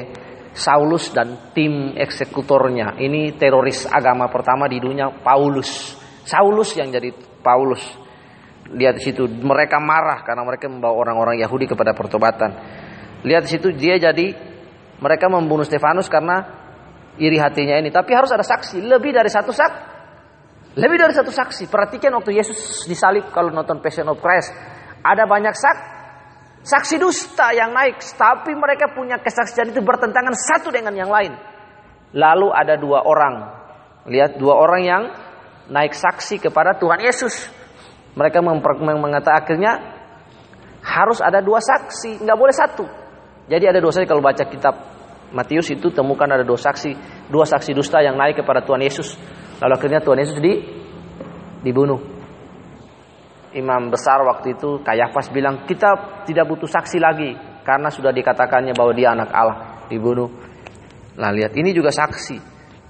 Saulus 0.53 1.09
dan 1.15 1.49
tim 1.55 1.95
eksekutornya. 1.97 2.99
Ini 2.99 3.39
teroris 3.39 3.87
agama 3.89 4.29
pertama 4.29 4.67
di 4.67 4.77
dunia, 4.77 5.09
Paulus. 5.23 5.97
Saulus 6.27 6.75
yang 6.77 6.91
jadi 6.91 7.09
Paulus. 7.41 7.81
Lihat 8.69 8.99
di 8.99 9.03
situ, 9.03 9.25
mereka 9.27 9.79
marah 9.79 10.21
karena 10.21 10.43
mereka 10.43 10.67
membawa 10.67 10.93
orang-orang 10.93 11.39
Yahudi 11.39 11.71
kepada 11.71 11.95
pertobatan. 11.95 12.51
Lihat 13.23 13.47
di 13.47 13.49
situ, 13.49 13.71
dia 13.73 13.95
jadi 13.95 14.35
mereka 14.99 15.31
membunuh 15.31 15.63
Stefanus 15.63 16.11
karena 16.11 16.43
iri 17.15 17.39
hatinya 17.39 17.79
ini. 17.79 17.89
Tapi 17.89 18.11
harus 18.11 18.29
ada 18.35 18.43
saksi, 18.43 18.83
lebih 18.83 19.15
dari 19.15 19.31
satu 19.31 19.55
saksi. 19.55 19.93
Lebih 20.73 20.97
dari 20.97 21.13
satu 21.13 21.29
saksi. 21.29 21.69
Perhatikan 21.69 22.13
waktu 22.17 22.33
Yesus 22.33 22.89
disalib 22.89 23.29
kalau 23.29 23.53
nonton 23.53 23.77
Passion 23.77 24.09
of 24.09 24.17
Christ. 24.17 24.53
Ada 25.03 25.27
banyak 25.27 25.55
saksi 25.55 25.93
Saksi 26.63 26.95
dusta 26.95 27.51
yang 27.51 27.75
naik, 27.75 27.99
tapi 28.15 28.55
mereka 28.55 28.95
punya 28.95 29.19
kesaksian 29.19 29.75
itu 29.75 29.83
bertentangan 29.83 30.31
satu 30.31 30.71
dengan 30.71 30.95
yang 30.95 31.11
lain. 31.11 31.35
Lalu 32.15 32.47
ada 32.55 32.79
dua 32.79 33.03
orang, 33.03 33.51
lihat 34.07 34.39
dua 34.39 34.55
orang 34.55 34.81
yang 34.87 35.03
naik 35.67 35.91
saksi 35.91 36.39
kepada 36.39 36.79
Tuhan 36.79 37.03
Yesus. 37.03 37.51
Mereka 38.15 38.39
mengatakan 38.39 39.43
akhirnya 39.43 39.73
harus 40.79 41.19
ada 41.19 41.43
dua 41.43 41.59
saksi, 41.59 42.23
nggak 42.23 42.39
boleh 42.39 42.55
satu. 42.55 42.87
Jadi 43.51 43.67
ada 43.67 43.83
dua 43.83 43.91
saksi 43.91 44.07
kalau 44.07 44.23
baca 44.23 44.47
kitab 44.47 44.75
Matius 45.35 45.67
itu 45.67 45.91
temukan 45.91 46.31
ada 46.31 46.47
dua 46.47 46.55
saksi, 46.55 46.95
dua 47.27 47.43
saksi 47.43 47.75
dusta 47.75 47.99
yang 47.99 48.15
naik 48.15 48.39
kepada 48.39 48.63
Tuhan 48.63 48.79
Yesus. 48.79 49.19
Lalu 49.59 49.73
akhirnya 49.75 49.99
Tuhan 49.99 50.15
Yesus 50.15 50.39
di, 50.39 50.63
dibunuh 51.59 52.12
imam 53.53 53.89
besar 53.93 54.21
waktu 54.25 54.57
itu 54.57 54.81
Kayafas 54.81 55.29
bilang 55.29 55.63
kita 55.65 56.23
tidak 56.25 56.45
butuh 56.49 56.69
saksi 56.69 56.99
lagi. 56.99 57.31
karena 57.63 57.87
sudah 57.87 58.11
dikatakannya 58.11 58.75
bahwa 58.75 58.91
dia 58.91 59.15
anak 59.15 59.31
Allah, 59.31 59.87
dibunuh. 59.87 60.27
Nah, 61.15 61.31
lihat 61.31 61.55
ini 61.55 61.71
juga 61.71 61.95
saksi. 61.95 62.35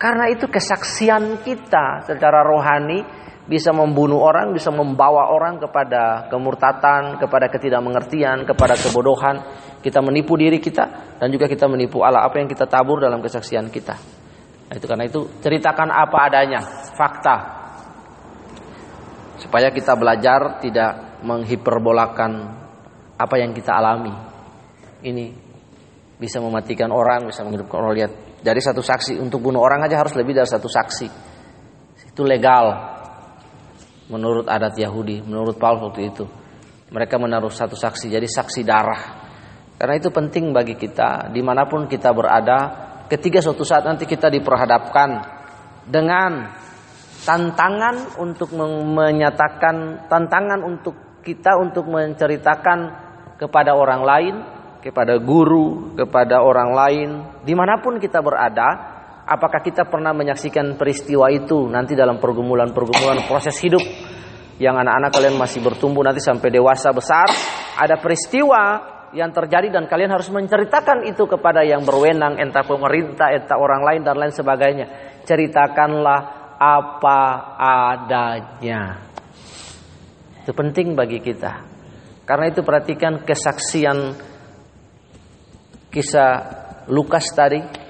Karena 0.02 0.34
itu 0.34 0.50
kesaksian 0.50 1.46
kita 1.46 2.02
secara 2.10 2.42
rohani 2.42 3.06
bisa 3.44 3.76
membunuh 3.76 4.24
orang, 4.24 4.56
bisa 4.56 4.72
membawa 4.72 5.30
orang 5.30 5.60
kepada 5.60 6.32
kemurtatan, 6.32 7.20
kepada 7.20 7.52
ketidakmengertian, 7.52 8.48
kepada 8.48 8.80
kebodohan. 8.80 9.36
Kita 9.84 10.00
menipu 10.00 10.40
diri 10.40 10.64
kita 10.64 11.20
dan 11.20 11.28
juga 11.28 11.46
kita 11.46 11.68
menipu 11.68 12.02
Allah 12.02 12.24
apa 12.24 12.40
yang 12.40 12.48
kita 12.48 12.66
tabur 12.66 13.04
dalam 13.04 13.20
kesaksian 13.20 13.68
kita. 13.68 13.96
Nah, 14.72 14.76
itu 14.80 14.86
karena 14.88 15.06
itu 15.06 15.28
ceritakan 15.44 15.92
apa 15.92 16.18
adanya, 16.32 16.60
fakta. 16.98 17.63
Supaya 19.54 19.70
kita 19.70 19.94
belajar 19.94 20.58
tidak 20.66 21.22
menghiperbolakan 21.22 22.32
apa 23.22 23.36
yang 23.38 23.54
kita 23.54 23.70
alami. 23.70 24.10
Ini 25.06 25.30
bisa 26.18 26.42
mematikan 26.42 26.90
orang, 26.90 27.30
bisa 27.30 27.46
menghidupkan 27.46 27.86
orang 27.86 27.94
lihat. 27.94 28.42
Dari 28.42 28.58
satu 28.58 28.82
saksi 28.82 29.22
untuk 29.22 29.46
bunuh 29.46 29.62
orang 29.62 29.86
aja 29.86 30.02
harus 30.02 30.18
lebih 30.18 30.34
dari 30.34 30.50
satu 30.50 30.66
saksi. 30.66 31.06
Itu 32.10 32.26
legal 32.26 32.66
menurut 34.10 34.50
adat 34.50 34.74
Yahudi, 34.74 35.22
menurut 35.22 35.62
Paul 35.62 35.86
waktu 35.86 36.02
itu. 36.10 36.26
Mereka 36.90 37.22
menaruh 37.22 37.54
satu 37.54 37.78
saksi, 37.78 38.10
jadi 38.10 38.26
saksi 38.26 38.66
darah. 38.66 39.02
Karena 39.78 40.02
itu 40.02 40.10
penting 40.10 40.50
bagi 40.50 40.74
kita, 40.74 41.30
di 41.30 41.46
mana 41.46 41.70
pun 41.70 41.86
kita 41.86 42.10
berada, 42.10 42.58
ketika 43.06 43.38
suatu 43.38 43.62
saat 43.62 43.86
nanti 43.86 44.10
kita 44.10 44.34
diperhadapkan 44.34 45.10
dengan 45.86 46.63
tantangan 47.24 48.20
untuk 48.20 48.52
menyatakan, 48.56 50.08
tantangan 50.12 50.60
untuk 50.64 51.20
kita 51.24 51.56
untuk 51.60 51.88
menceritakan 51.88 52.80
kepada 53.40 53.76
orang 53.76 54.02
lain, 54.04 54.36
kepada 54.84 55.18
guru, 55.20 55.96
kepada 55.96 56.44
orang 56.44 56.72
lain, 56.76 57.10
di 57.48 57.56
mana 57.56 57.80
pun 57.80 58.00
kita 58.00 58.20
berada, 58.20 58.94
Apakah 59.24 59.64
kita 59.64 59.88
pernah 59.88 60.12
menyaksikan 60.12 60.76
peristiwa 60.76 61.32
itu 61.32 61.72
nanti 61.72 61.96
dalam 61.96 62.20
pergumulan-pergumulan 62.20 63.24
proses 63.24 63.56
hidup 63.64 63.80
yang 64.60 64.76
anak-anak 64.76 65.16
kalian 65.16 65.40
masih 65.40 65.64
bertumbuh 65.64 66.04
nanti 66.04 66.20
sampai 66.20 66.52
dewasa 66.52 66.92
besar, 66.92 67.32
ada 67.80 68.04
peristiwa 68.04 68.84
yang 69.16 69.32
terjadi 69.32 69.72
dan 69.72 69.88
kalian 69.88 70.12
harus 70.12 70.28
menceritakan 70.28 71.08
itu 71.08 71.24
kepada 71.24 71.64
yang 71.64 71.88
berwenang, 71.88 72.36
entah 72.36 72.68
pemerintah, 72.68 73.32
entah 73.32 73.56
orang 73.56 73.88
lain 73.88 74.02
dan 74.04 74.20
lain 74.20 74.34
sebagainya. 74.36 74.86
Ceritakanlah 75.24 76.43
apa 76.60 77.20
adanya. 77.60 79.00
Itu 80.44 80.52
penting 80.52 80.98
bagi 80.98 81.24
kita. 81.24 81.64
Karena 82.24 82.52
itu 82.52 82.64
perhatikan 82.64 83.24
kesaksian 83.24 84.16
kisah 85.92 86.32
Lukas 86.88 87.32
tadi 87.32 87.84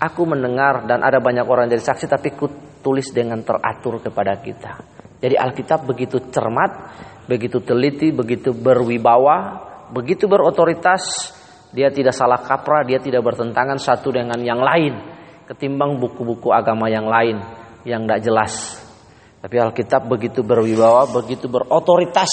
Aku 0.00 0.24
mendengar 0.24 0.88
dan 0.88 1.04
ada 1.04 1.20
banyak 1.20 1.44
orang 1.44 1.68
jadi 1.68 1.84
saksi 1.84 2.08
tapi 2.08 2.32
ku 2.32 2.48
tulis 2.80 3.12
dengan 3.12 3.44
teratur 3.44 4.00
kepada 4.00 4.40
kita. 4.40 4.80
Jadi 5.20 5.36
Alkitab 5.36 5.84
begitu 5.84 6.32
cermat, 6.32 6.72
begitu 7.28 7.60
teliti, 7.60 8.08
begitu 8.08 8.56
berwibawa, 8.56 9.60
begitu 9.92 10.24
berotoritas. 10.24 11.36
Dia 11.76 11.92
tidak 11.92 12.16
salah 12.16 12.40
kaprah, 12.40 12.88
dia 12.88 12.96
tidak 12.96 13.20
bertentangan 13.20 13.76
satu 13.76 14.08
dengan 14.08 14.40
yang 14.40 14.64
lain. 14.64 14.96
Ketimbang 15.44 16.00
buku-buku 16.00 16.48
agama 16.48 16.88
yang 16.88 17.04
lain 17.04 17.59
yang 17.84 18.04
tidak 18.04 18.20
jelas. 18.24 18.52
Tapi 19.40 19.56
Alkitab 19.56 20.04
begitu 20.04 20.44
berwibawa, 20.44 21.08
begitu 21.08 21.48
berotoritas. 21.48 22.28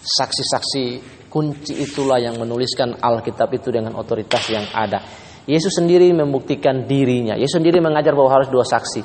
Saksi-saksi 0.00 0.84
kunci 1.28 1.76
itulah 1.82 2.16
yang 2.16 2.40
menuliskan 2.40 2.96
Alkitab 2.96 3.52
itu 3.52 3.68
dengan 3.68 3.98
otoritas 3.98 4.48
yang 4.48 4.64
ada. 4.72 5.02
Yesus 5.44 5.76
sendiri 5.76 6.08
membuktikan 6.16 6.88
dirinya. 6.88 7.36
Yesus 7.36 7.60
sendiri 7.60 7.78
mengajar 7.84 8.16
bahwa 8.16 8.32
harus 8.32 8.48
dua 8.48 8.64
saksi 8.64 9.02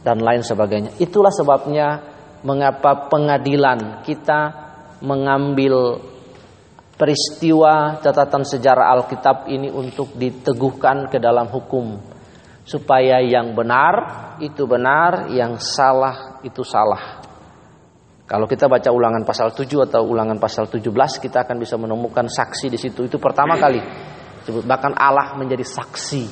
dan 0.00 0.24
lain 0.24 0.40
sebagainya. 0.40 0.96
Itulah 0.98 1.30
sebabnya 1.34 2.00
mengapa 2.44 3.08
pengadilan 3.12 4.04
kita 4.04 4.40
mengambil 5.04 6.00
peristiwa 6.94 7.98
catatan 8.00 8.46
sejarah 8.46 8.94
Alkitab 8.94 9.50
ini 9.50 9.68
untuk 9.68 10.14
diteguhkan 10.14 11.10
ke 11.10 11.18
dalam 11.18 11.50
hukum 11.50 12.13
supaya 12.64 13.20
yang 13.20 13.52
benar 13.52 13.94
itu 14.40 14.64
benar, 14.64 15.28
yang 15.30 15.60
salah 15.60 16.40
itu 16.40 16.64
salah. 16.64 17.20
Kalau 18.24 18.48
kita 18.48 18.72
baca 18.72 18.88
ulangan 18.88 19.20
pasal 19.20 19.52
7 19.52 19.84
atau 19.84 20.00
ulangan 20.08 20.40
pasal 20.40 20.72
17 20.72 20.80
kita 21.20 21.44
akan 21.44 21.56
bisa 21.60 21.76
menemukan 21.76 22.24
saksi 22.24 22.72
di 22.72 22.80
situ. 22.80 23.04
Itu 23.04 23.20
pertama 23.20 23.60
kali 23.60 23.84
bahkan 24.64 24.96
Allah 24.96 25.36
menjadi 25.36 25.60
saksi 25.60 26.22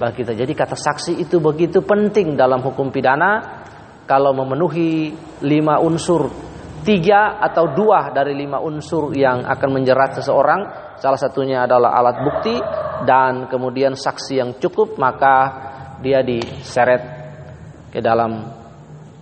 bagi 0.00 0.24
kita. 0.24 0.32
Jadi 0.32 0.52
kata 0.56 0.76
saksi 0.76 1.20
itu 1.20 1.36
begitu 1.40 1.84
penting 1.84 2.40
dalam 2.40 2.64
hukum 2.64 2.88
pidana 2.88 3.64
kalau 4.08 4.32
memenuhi 4.32 5.12
lima 5.44 5.76
unsur 5.84 6.32
tiga 6.86 7.42
atau 7.42 7.74
dua 7.74 8.14
dari 8.16 8.32
lima 8.32 8.62
unsur 8.62 9.12
yang 9.12 9.42
akan 9.44 9.68
menjerat 9.74 10.16
seseorang 10.22 10.60
salah 11.02 11.18
satunya 11.18 11.66
adalah 11.66 11.92
alat 11.98 12.16
bukti 12.22 12.54
dan 13.04 13.50
kemudian 13.50 13.92
saksi 13.92 14.40
yang 14.40 14.50
cukup 14.56 14.96
maka 14.96 15.36
dia 16.00 16.24
diseret 16.24 17.02
ke 17.92 18.00
dalam 18.00 18.46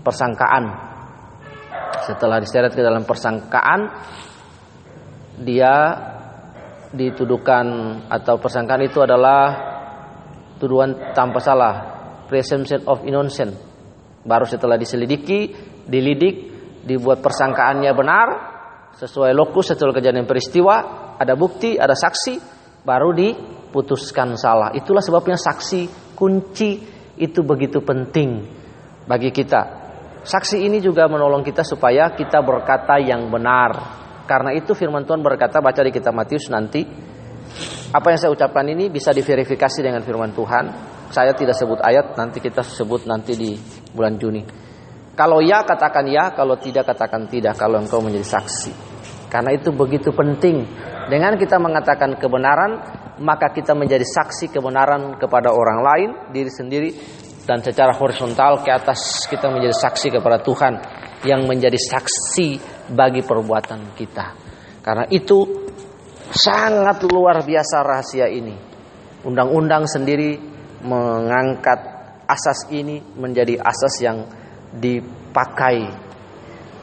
persangkaan 0.04 0.64
setelah 2.06 2.38
diseret 2.38 2.70
ke 2.70 2.82
dalam 2.84 3.02
persangkaan 3.02 3.80
dia 5.42 5.74
dituduhkan 6.94 7.66
atau 8.06 8.38
persangkaan 8.38 8.86
itu 8.86 9.02
adalah 9.02 9.42
tuduhan 10.62 11.12
tanpa 11.12 11.42
salah, 11.42 11.74
presumption 12.30 12.86
of 12.86 13.02
innocence. 13.02 13.58
Baru 14.24 14.46
setelah 14.46 14.78
diselidiki, 14.78 15.50
dilidik, 15.84 16.36
dibuat 16.86 17.20
persangkaannya 17.20 17.92
benar 17.92 18.28
sesuai 18.94 19.34
lokus, 19.34 19.74
sesuai 19.74 20.00
kejadian 20.00 20.24
peristiwa, 20.24 20.74
ada 21.18 21.34
bukti, 21.34 21.74
ada 21.74 21.98
saksi, 21.98 22.38
baru 22.86 23.10
diputuskan 23.74 24.38
salah. 24.38 24.70
Itulah 24.70 25.02
sebabnya 25.02 25.34
saksi 25.34 26.14
kunci 26.14 26.78
itu 27.18 27.42
begitu 27.42 27.82
penting 27.82 28.46
bagi 29.02 29.34
kita. 29.34 29.82
Saksi 30.22 30.62
ini 30.62 30.78
juga 30.78 31.10
menolong 31.10 31.42
kita 31.42 31.66
supaya 31.66 32.14
kita 32.14 32.38
berkata 32.46 33.02
yang 33.02 33.26
benar, 33.34 33.74
karena 34.30 34.54
itu 34.54 34.78
firman 34.78 35.02
Tuhan 35.02 35.26
berkata 35.26 35.58
baca 35.58 35.82
di 35.82 35.90
kitab 35.90 36.14
Matius 36.14 36.46
nanti 36.54 36.86
apa 37.90 38.06
yang 38.14 38.18
saya 38.22 38.30
ucapkan 38.30 38.64
ini 38.70 38.88
bisa 38.94 39.10
diverifikasi 39.10 39.82
dengan 39.82 40.06
firman 40.06 40.30
Tuhan. 40.30 40.64
Saya 41.10 41.34
tidak 41.34 41.58
sebut 41.58 41.82
ayat, 41.82 42.14
nanti 42.14 42.38
kita 42.38 42.62
sebut 42.62 43.10
nanti 43.10 43.34
di 43.34 43.58
bulan 43.90 44.14
Juni. 44.16 44.42
Kalau 45.18 45.42
ya 45.42 45.66
katakan 45.66 46.06
ya, 46.06 46.30
kalau 46.30 46.58
tidak 46.62 46.94
katakan 46.94 47.26
tidak 47.26 47.58
kalau 47.58 47.78
engkau 47.82 47.98
menjadi 48.02 48.38
saksi. 48.38 48.93
Karena 49.34 49.50
itu 49.50 49.74
begitu 49.74 50.14
penting. 50.14 50.62
Dengan 51.10 51.34
kita 51.34 51.58
mengatakan 51.58 52.14
kebenaran, 52.14 52.78
maka 53.18 53.50
kita 53.50 53.74
menjadi 53.74 54.06
saksi 54.06 54.54
kebenaran 54.54 55.18
kepada 55.18 55.50
orang 55.50 55.82
lain, 55.82 56.10
diri 56.30 56.46
sendiri 56.46 56.94
dan 57.42 57.58
secara 57.58 57.90
horizontal 57.98 58.62
ke 58.62 58.70
atas 58.70 59.26
kita 59.26 59.50
menjadi 59.50 59.74
saksi 59.74 60.14
kepada 60.14 60.38
Tuhan 60.38 60.74
yang 61.26 61.50
menjadi 61.50 61.74
saksi 61.74 62.48
bagi 62.94 63.26
perbuatan 63.26 63.98
kita. 63.98 64.26
Karena 64.78 65.10
itu 65.10 65.66
sangat 66.30 67.02
luar 67.10 67.42
biasa 67.42 67.82
rahasia 67.82 68.30
ini. 68.30 68.54
Undang-undang 69.26 69.90
sendiri 69.90 70.38
mengangkat 70.86 71.80
asas 72.30 72.70
ini 72.70 73.02
menjadi 73.18 73.58
asas 73.58 73.98
yang 73.98 74.30
dipakai 74.78 75.90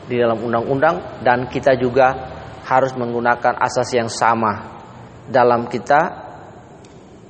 di 0.10 0.20
dalam 0.20 0.44
undang-undang 0.44 1.24
dan 1.24 1.48
kita 1.48 1.80
juga 1.80 2.41
harus 2.72 2.96
menggunakan 2.96 3.60
asas 3.60 3.92
yang 3.92 4.08
sama 4.08 4.80
dalam 5.28 5.68
kita 5.68 6.32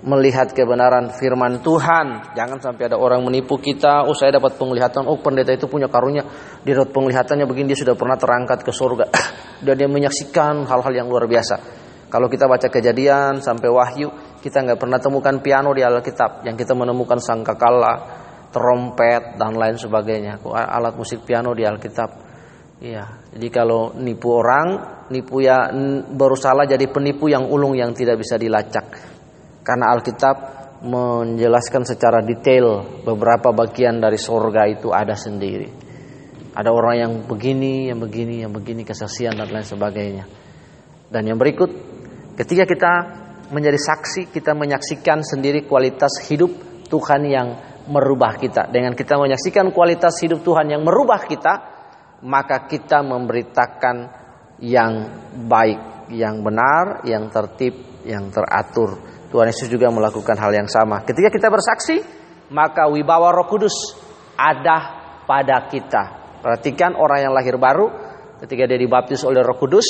melihat 0.01 0.53
kebenaran 0.53 1.13
firman 1.13 1.61
Tuhan. 1.61 2.33
Jangan 2.37 2.57
sampai 2.61 2.89
ada 2.89 2.97
orang 2.97 3.21
menipu 3.25 3.57
kita. 3.57 4.05
Oh 4.05 4.17
saya 4.17 4.37
dapat 4.37 4.57
penglihatan. 4.57 5.05
Oh 5.05 5.17
pendeta 5.21 5.53
itu 5.53 5.65
punya 5.65 5.89
karunia. 5.89 6.25
Dia 6.61 6.81
dapat 6.81 6.93
penglihatannya 6.93 7.45
begini 7.45 7.73
dia 7.73 7.79
sudah 7.81 7.97
pernah 7.97 8.17
terangkat 8.17 8.65
ke 8.65 8.69
surga. 8.73 9.05
Dan 9.65 9.73
dia 9.77 9.89
menyaksikan 9.89 10.65
hal-hal 10.65 10.93
yang 10.93 11.09
luar 11.09 11.29
biasa. 11.29 11.81
Kalau 12.11 12.27
kita 12.27 12.49
baca 12.49 12.67
kejadian 12.67 13.39
sampai 13.39 13.69
wahyu, 13.71 14.09
kita 14.43 14.65
nggak 14.67 14.79
pernah 14.81 14.99
temukan 14.99 15.37
piano 15.39 15.71
di 15.71 15.85
Alkitab. 15.85 16.43
Yang 16.43 16.65
kita 16.65 16.73
menemukan 16.73 17.21
sangkakala, 17.21 17.93
trompet 18.51 19.37
dan 19.37 19.53
lain 19.55 19.77
sebagainya. 19.77 20.41
Alat 20.49 20.97
musik 20.97 21.23
piano 21.23 21.53
di 21.53 21.63
Alkitab. 21.63 22.30
Iya, 22.81 23.05
jadi 23.37 23.47
kalau 23.53 23.93
nipu 23.93 24.33
orang, 24.33 24.67
nipu 25.13 25.45
ya 25.45 25.69
berusaha 26.09 26.65
jadi 26.65 26.81
penipu 26.89 27.29
yang 27.29 27.45
ulung 27.45 27.77
yang 27.77 27.93
tidak 27.93 28.17
bisa 28.17 28.41
dilacak. 28.41 28.97
Karena 29.61 29.93
Alkitab 29.93 30.35
menjelaskan 30.81 31.85
secara 31.85 32.25
detail 32.25 32.81
beberapa 33.05 33.53
bagian 33.53 34.01
dari 34.01 34.17
sorga 34.17 34.65
itu 34.65 34.89
ada 34.89 35.13
sendiri. 35.13 35.69
Ada 36.57 36.73
orang 36.73 36.95
yang 36.97 37.13
begini, 37.29 37.93
yang 37.93 38.01
begini, 38.01 38.41
yang 38.41 38.49
begini, 38.49 38.81
kesaksian 38.81 39.37
dan 39.37 39.53
lain 39.53 39.63
sebagainya. 39.63 40.25
Dan 41.13 41.29
yang 41.29 41.37
berikut, 41.37 41.69
Ketika 42.41 42.63
kita 42.63 42.93
menjadi 43.51 43.77
saksi, 43.77 44.31
kita 44.31 44.55
menyaksikan 44.55 45.21
sendiri 45.21 45.67
kualitas 45.67 46.23
hidup 46.25 46.49
Tuhan 46.89 47.21
yang 47.27 47.47
merubah 47.85 48.39
kita. 48.39 48.71
Dengan 48.71 48.95
kita 48.95 49.19
menyaksikan 49.19 49.69
kualitas 49.75 50.15
hidup 50.23 50.41
Tuhan 50.41 50.71
yang 50.73 50.81
merubah 50.81 51.21
kita, 51.27 51.80
maka 52.21 52.69
kita 52.69 53.01
memberitakan 53.01 53.97
yang 54.61 55.09
baik, 55.49 56.13
yang 56.13 56.45
benar, 56.45 57.01
yang 57.05 57.27
tertib, 57.33 58.05
yang 58.05 58.29
teratur. 58.29 59.01
Tuhan 59.33 59.49
Yesus 59.49 59.71
juga 59.71 59.89
melakukan 59.89 60.37
hal 60.37 60.53
yang 60.53 60.69
sama. 60.69 61.01
Ketika 61.01 61.33
kita 61.33 61.47
bersaksi, 61.49 62.03
maka 62.53 62.85
wibawa 62.91 63.33
Roh 63.33 63.47
Kudus 63.49 63.73
ada 64.37 65.01
pada 65.25 65.65
kita. 65.71 66.03
Perhatikan 66.43 66.93
orang 66.93 67.25
yang 67.29 67.33
lahir 67.33 67.57
baru 67.57 67.89
ketika 68.43 68.67
dia 68.69 68.77
dibaptis 68.77 69.23
oleh 69.25 69.41
Roh 69.41 69.57
Kudus, 69.57 69.87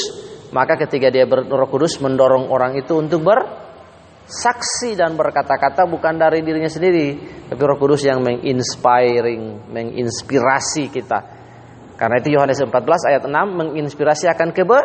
maka 0.54 0.78
ketika 0.78 1.10
dia 1.10 1.26
ber, 1.28 1.48
Roh 1.48 1.68
Kudus 1.68 2.00
mendorong 2.00 2.48
orang 2.48 2.78
itu 2.78 2.96
untuk 2.96 3.26
bersaksi 3.26 4.94
dan 4.94 5.18
berkata-kata 5.18 5.90
bukan 5.90 6.22
dari 6.22 6.46
dirinya 6.46 6.70
sendiri, 6.70 7.18
tapi 7.50 7.60
Roh 7.60 7.80
Kudus 7.82 8.06
yang 8.06 8.22
menginspiring, 8.22 9.74
menginspirasi 9.74 10.94
kita. 10.94 11.41
Karena 12.02 12.18
itu 12.18 12.34
Yohanes 12.34 12.58
14 12.58 12.82
ayat 13.14 13.30
6 13.30 13.30
menginspirasi 13.30 14.26
akan 14.26 14.50
kebe 14.58 14.80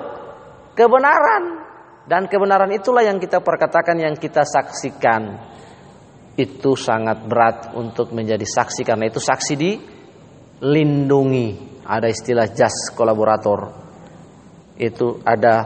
kebenaran 0.76 1.64
dan 2.05 2.29
kebenaran 2.29 2.68
itulah 2.76 3.00
yang 3.00 3.16
kita 3.16 3.40
perkatakan 3.40 3.96
yang 3.96 4.20
kita 4.20 4.44
saksikan. 4.44 5.57
Itu 6.37 6.76
sangat 6.76 7.24
berat 7.24 7.72
untuk 7.72 8.12
menjadi 8.12 8.44
saksi 8.44 8.85
karena 8.85 9.09
itu 9.09 9.16
saksi 9.16 9.57
dilindungi. 9.57 11.48
Ada 11.88 12.12
istilah 12.12 12.52
jas 12.52 12.92
kolaborator. 12.92 13.72
Itu 14.76 15.24
ada 15.24 15.64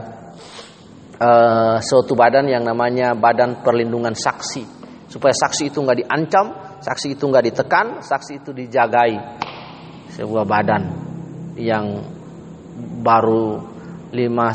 uh, 1.19 1.83
suatu 1.83 2.15
badan 2.15 2.47
yang 2.47 2.63
namanya 2.63 3.11
Badan 3.11 3.59
Perlindungan 3.59 4.15
Saksi. 4.15 4.79
Supaya 5.11 5.35
saksi 5.35 5.67
itu 5.67 5.83
nggak 5.83 6.07
diancam, 6.07 6.79
saksi 6.79 7.19
itu 7.19 7.27
nggak 7.27 7.51
ditekan, 7.51 7.99
saksi 7.99 8.39
itu 8.39 8.55
dijagai. 8.55 9.19
Sebuah 10.15 10.47
badan 10.47 11.10
yang 11.61 12.01
baru 13.05 13.61
lima 14.11 14.49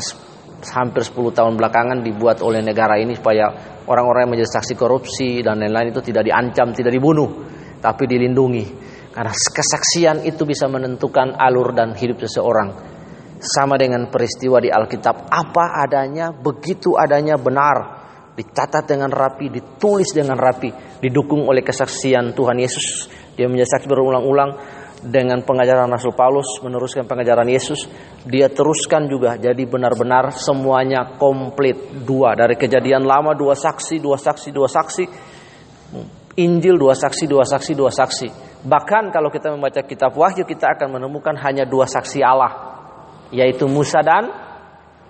hampir 0.67 1.01
10 1.05 1.37
tahun 1.37 1.53
belakangan 1.55 2.03
dibuat 2.03 2.41
oleh 2.43 2.59
negara 2.59 2.97
ini 2.99 3.15
supaya 3.15 3.77
orang-orang 3.87 4.27
yang 4.27 4.31
menjadi 4.35 4.51
saksi 4.59 4.73
korupsi 4.75 5.39
dan 5.45 5.61
lain-lain 5.63 5.95
itu 5.95 6.01
tidak 6.03 6.27
diancam, 6.27 6.73
tidak 6.75 6.91
dibunuh, 6.91 7.29
tapi 7.79 8.03
dilindungi. 8.09 8.65
Karena 9.13 9.33
kesaksian 9.33 10.27
itu 10.29 10.45
bisa 10.45 10.69
menentukan 10.69 11.33
alur 11.37 11.73
dan 11.73 11.97
hidup 11.97 12.21
seseorang. 12.21 12.69
Sama 13.37 13.77
dengan 13.77 14.09
peristiwa 14.09 14.57
di 14.57 14.69
Alkitab, 14.69 15.29
apa 15.29 15.85
adanya, 15.85 16.33
begitu 16.33 16.97
adanya 16.97 17.37
benar, 17.37 17.77
dicatat 18.33 18.85
dengan 18.85 19.13
rapi, 19.13 19.49
ditulis 19.49 20.09
dengan 20.13 20.37
rapi, 20.37 21.01
didukung 21.01 21.45
oleh 21.45 21.61
kesaksian 21.61 22.33
Tuhan 22.33 22.57
Yesus. 22.57 23.09
Dia 23.37 23.45
menjadi 23.45 23.77
saksi 23.77 23.89
berulang-ulang 23.89 24.51
dengan 24.97 25.45
pengajaran 25.45 25.93
Rasul 25.93 26.17
Paulus 26.17 26.57
meneruskan 26.65 27.05
pengajaran 27.05 27.45
Yesus 27.45 27.85
dia 28.25 28.49
teruskan 28.49 29.05
juga 29.05 29.37
jadi 29.37 29.61
benar-benar 29.69 30.33
semuanya 30.33 31.17
komplit. 31.21 32.01
Dua 32.01 32.33
dari 32.33 32.57
kejadian 32.57 33.05
lama 33.05 33.37
dua 33.37 33.53
saksi 33.53 34.01
dua 34.01 34.17
saksi 34.17 34.49
dua 34.49 34.65
saksi. 34.65 35.05
Injil 36.37 36.77
dua 36.77 36.93
saksi 36.97 37.25
dua 37.29 37.45
saksi 37.45 37.71
dua 37.77 37.93
saksi. 37.93 38.27
Bahkan 38.65 39.13
kalau 39.13 39.29
kita 39.29 39.53
membaca 39.53 39.81
kitab 39.85 40.17
Wahyu 40.17 40.45
kita 40.45 40.73
akan 40.77 40.97
menemukan 40.97 41.37
hanya 41.45 41.65
dua 41.65 41.85
saksi 41.85 42.19
Allah 42.25 42.51
yaitu 43.29 43.69
Musa 43.69 44.01
dan 44.01 44.33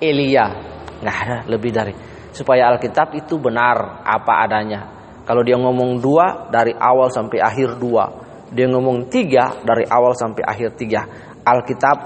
Elia. 0.04 0.76
Ada 0.98 1.48
lebih 1.48 1.72
dari 1.72 1.94
supaya 2.34 2.68
Alkitab 2.74 3.16
itu 3.16 3.40
benar 3.40 4.04
apa 4.04 4.34
adanya. 4.44 4.82
Kalau 5.24 5.44
dia 5.44 5.56
ngomong 5.56 6.00
dua 6.00 6.48
dari 6.52 6.76
awal 6.76 7.12
sampai 7.12 7.40
akhir 7.40 7.78
dua 7.80 8.27
dia 8.52 8.68
ngomong 8.68 9.12
tiga 9.12 9.60
dari 9.64 9.84
awal 9.88 10.16
sampai 10.16 10.44
akhir 10.44 10.80
tiga. 10.80 11.02
Alkitab 11.44 11.98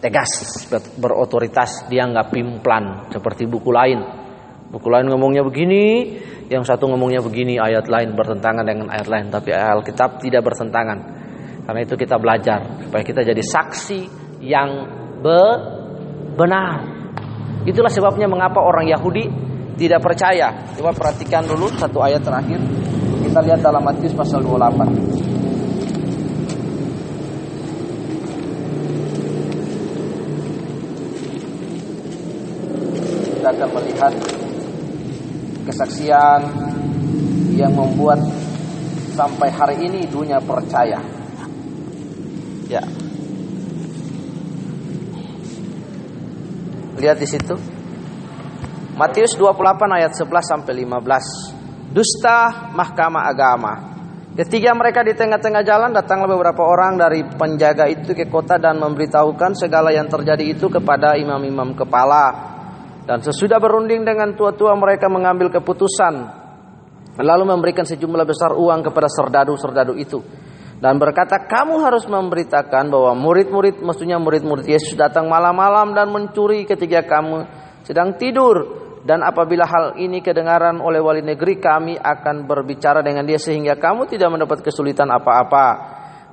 tegas, 0.00 0.32
berotoritas, 0.96 1.84
dia 1.92 2.08
nggak 2.08 2.32
pimplan 2.32 3.12
seperti 3.12 3.44
buku 3.44 3.68
lain. 3.68 4.00
Buku 4.70 4.88
lain 4.88 5.10
ngomongnya 5.12 5.44
begini, 5.44 6.16
yang 6.48 6.64
satu 6.64 6.88
ngomongnya 6.88 7.20
begini, 7.20 7.60
ayat 7.60 7.90
lain 7.90 8.16
bertentangan 8.16 8.64
dengan 8.64 8.88
ayat 8.88 9.08
lain, 9.10 9.28
tapi 9.28 9.52
Alkitab 9.52 10.22
tidak 10.22 10.46
bertentangan. 10.46 10.98
Karena 11.66 11.80
itu 11.84 11.94
kita 11.94 12.16
belajar 12.16 12.80
supaya 12.82 13.02
kita 13.04 13.20
jadi 13.22 13.42
saksi 13.44 14.00
yang 14.40 14.68
benar. 16.34 16.86
Itulah 17.68 17.92
sebabnya 17.92 18.24
mengapa 18.24 18.64
orang 18.64 18.88
Yahudi 18.88 19.28
tidak 19.76 20.00
percaya. 20.00 20.54
Coba 20.76 20.96
perhatikan 20.96 21.44
dulu 21.44 21.68
satu 21.76 22.00
ayat 22.00 22.24
terakhir. 22.24 22.58
Kita 23.26 23.38
lihat 23.44 23.60
dalam 23.60 23.84
Matius 23.84 24.16
pasal 24.16 24.40
28. 24.42 25.09
Kita 33.50 33.66
akan 33.66 33.82
melihat 33.82 34.12
kesaksian 35.66 36.40
yang 37.58 37.74
membuat 37.74 38.22
sampai 39.18 39.50
hari 39.50 39.90
ini 39.90 40.06
dunia 40.06 40.38
percaya. 40.38 41.02
Ya. 42.70 42.86
Lihat 46.94 47.18
di 47.18 47.26
situ. 47.26 47.58
Matius 48.94 49.34
28 49.34 49.98
ayat 49.98 50.14
11 50.14 50.30
sampai 50.46 50.86
15. 50.86 51.90
Dusta 51.90 52.70
mahkamah 52.70 53.26
agama. 53.26 53.72
Ketika 54.38 54.70
mereka 54.78 55.02
di 55.02 55.18
tengah-tengah 55.18 55.66
jalan 55.66 55.90
datanglah 55.90 56.30
beberapa 56.30 56.62
orang 56.62 56.94
dari 56.94 57.26
penjaga 57.26 57.90
itu 57.90 58.14
ke 58.14 58.30
kota 58.30 58.62
dan 58.62 58.78
memberitahukan 58.78 59.58
segala 59.58 59.90
yang 59.90 60.06
terjadi 60.06 60.54
itu 60.54 60.70
kepada 60.70 61.18
imam-imam 61.18 61.74
kepala 61.74 62.49
dan 63.10 63.26
sesudah 63.26 63.58
berunding 63.58 64.06
dengan 64.06 64.38
tua-tua 64.38 64.70
mereka 64.78 65.10
mengambil 65.10 65.50
keputusan 65.50 66.14
lalu 67.18 67.42
memberikan 67.42 67.82
sejumlah 67.82 68.22
besar 68.22 68.54
uang 68.54 68.86
kepada 68.86 69.10
serdadu-serdadu 69.10 69.98
itu. 69.98 70.22
Dan 70.78 70.94
berkata 70.96 71.42
kamu 71.42 71.82
harus 71.82 72.06
memberitakan 72.06 72.86
bahwa 72.86 73.18
murid-murid 73.18 73.82
maksudnya 73.82 74.16
murid-murid 74.22 74.62
Yesus 74.62 74.94
datang 74.94 75.26
malam-malam 75.26 75.90
dan 75.90 76.06
mencuri 76.06 76.62
ketika 76.70 77.02
kamu 77.02 77.50
sedang 77.82 78.14
tidur. 78.14 78.78
Dan 79.02 79.26
apabila 79.26 79.66
hal 79.66 79.98
ini 79.98 80.22
kedengaran 80.22 80.78
oleh 80.78 81.02
wali 81.02 81.24
negeri 81.24 81.58
kami 81.58 81.98
akan 81.98 82.46
berbicara 82.46 83.02
dengan 83.02 83.26
dia 83.26 83.42
sehingga 83.42 83.74
kamu 83.74 84.06
tidak 84.06 84.28
mendapat 84.30 84.62
kesulitan 84.62 85.10
apa-apa. 85.10 85.66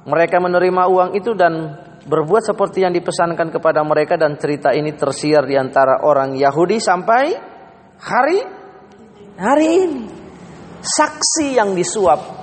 Mereka 0.05 0.37
menerima 0.39 0.83
uang 0.85 1.09
itu 1.17 1.33
dan 1.33 1.86
berbuat 2.07 2.55
seperti 2.55 2.87
yang 2.87 2.95
dipesankan 2.95 3.51
kepada 3.51 3.83
mereka 3.83 4.15
dan 4.15 4.39
cerita 4.39 4.71
ini 4.71 4.95
tersiar 4.95 5.43
di 5.43 5.59
antara 5.59 6.07
orang 6.07 6.39
Yahudi 6.39 6.79
sampai 6.79 7.23
hari 7.99 8.39
hari 9.35 9.67
ini. 9.83 10.03
Saksi 10.79 11.59
yang 11.59 11.75
disuap. 11.75 12.39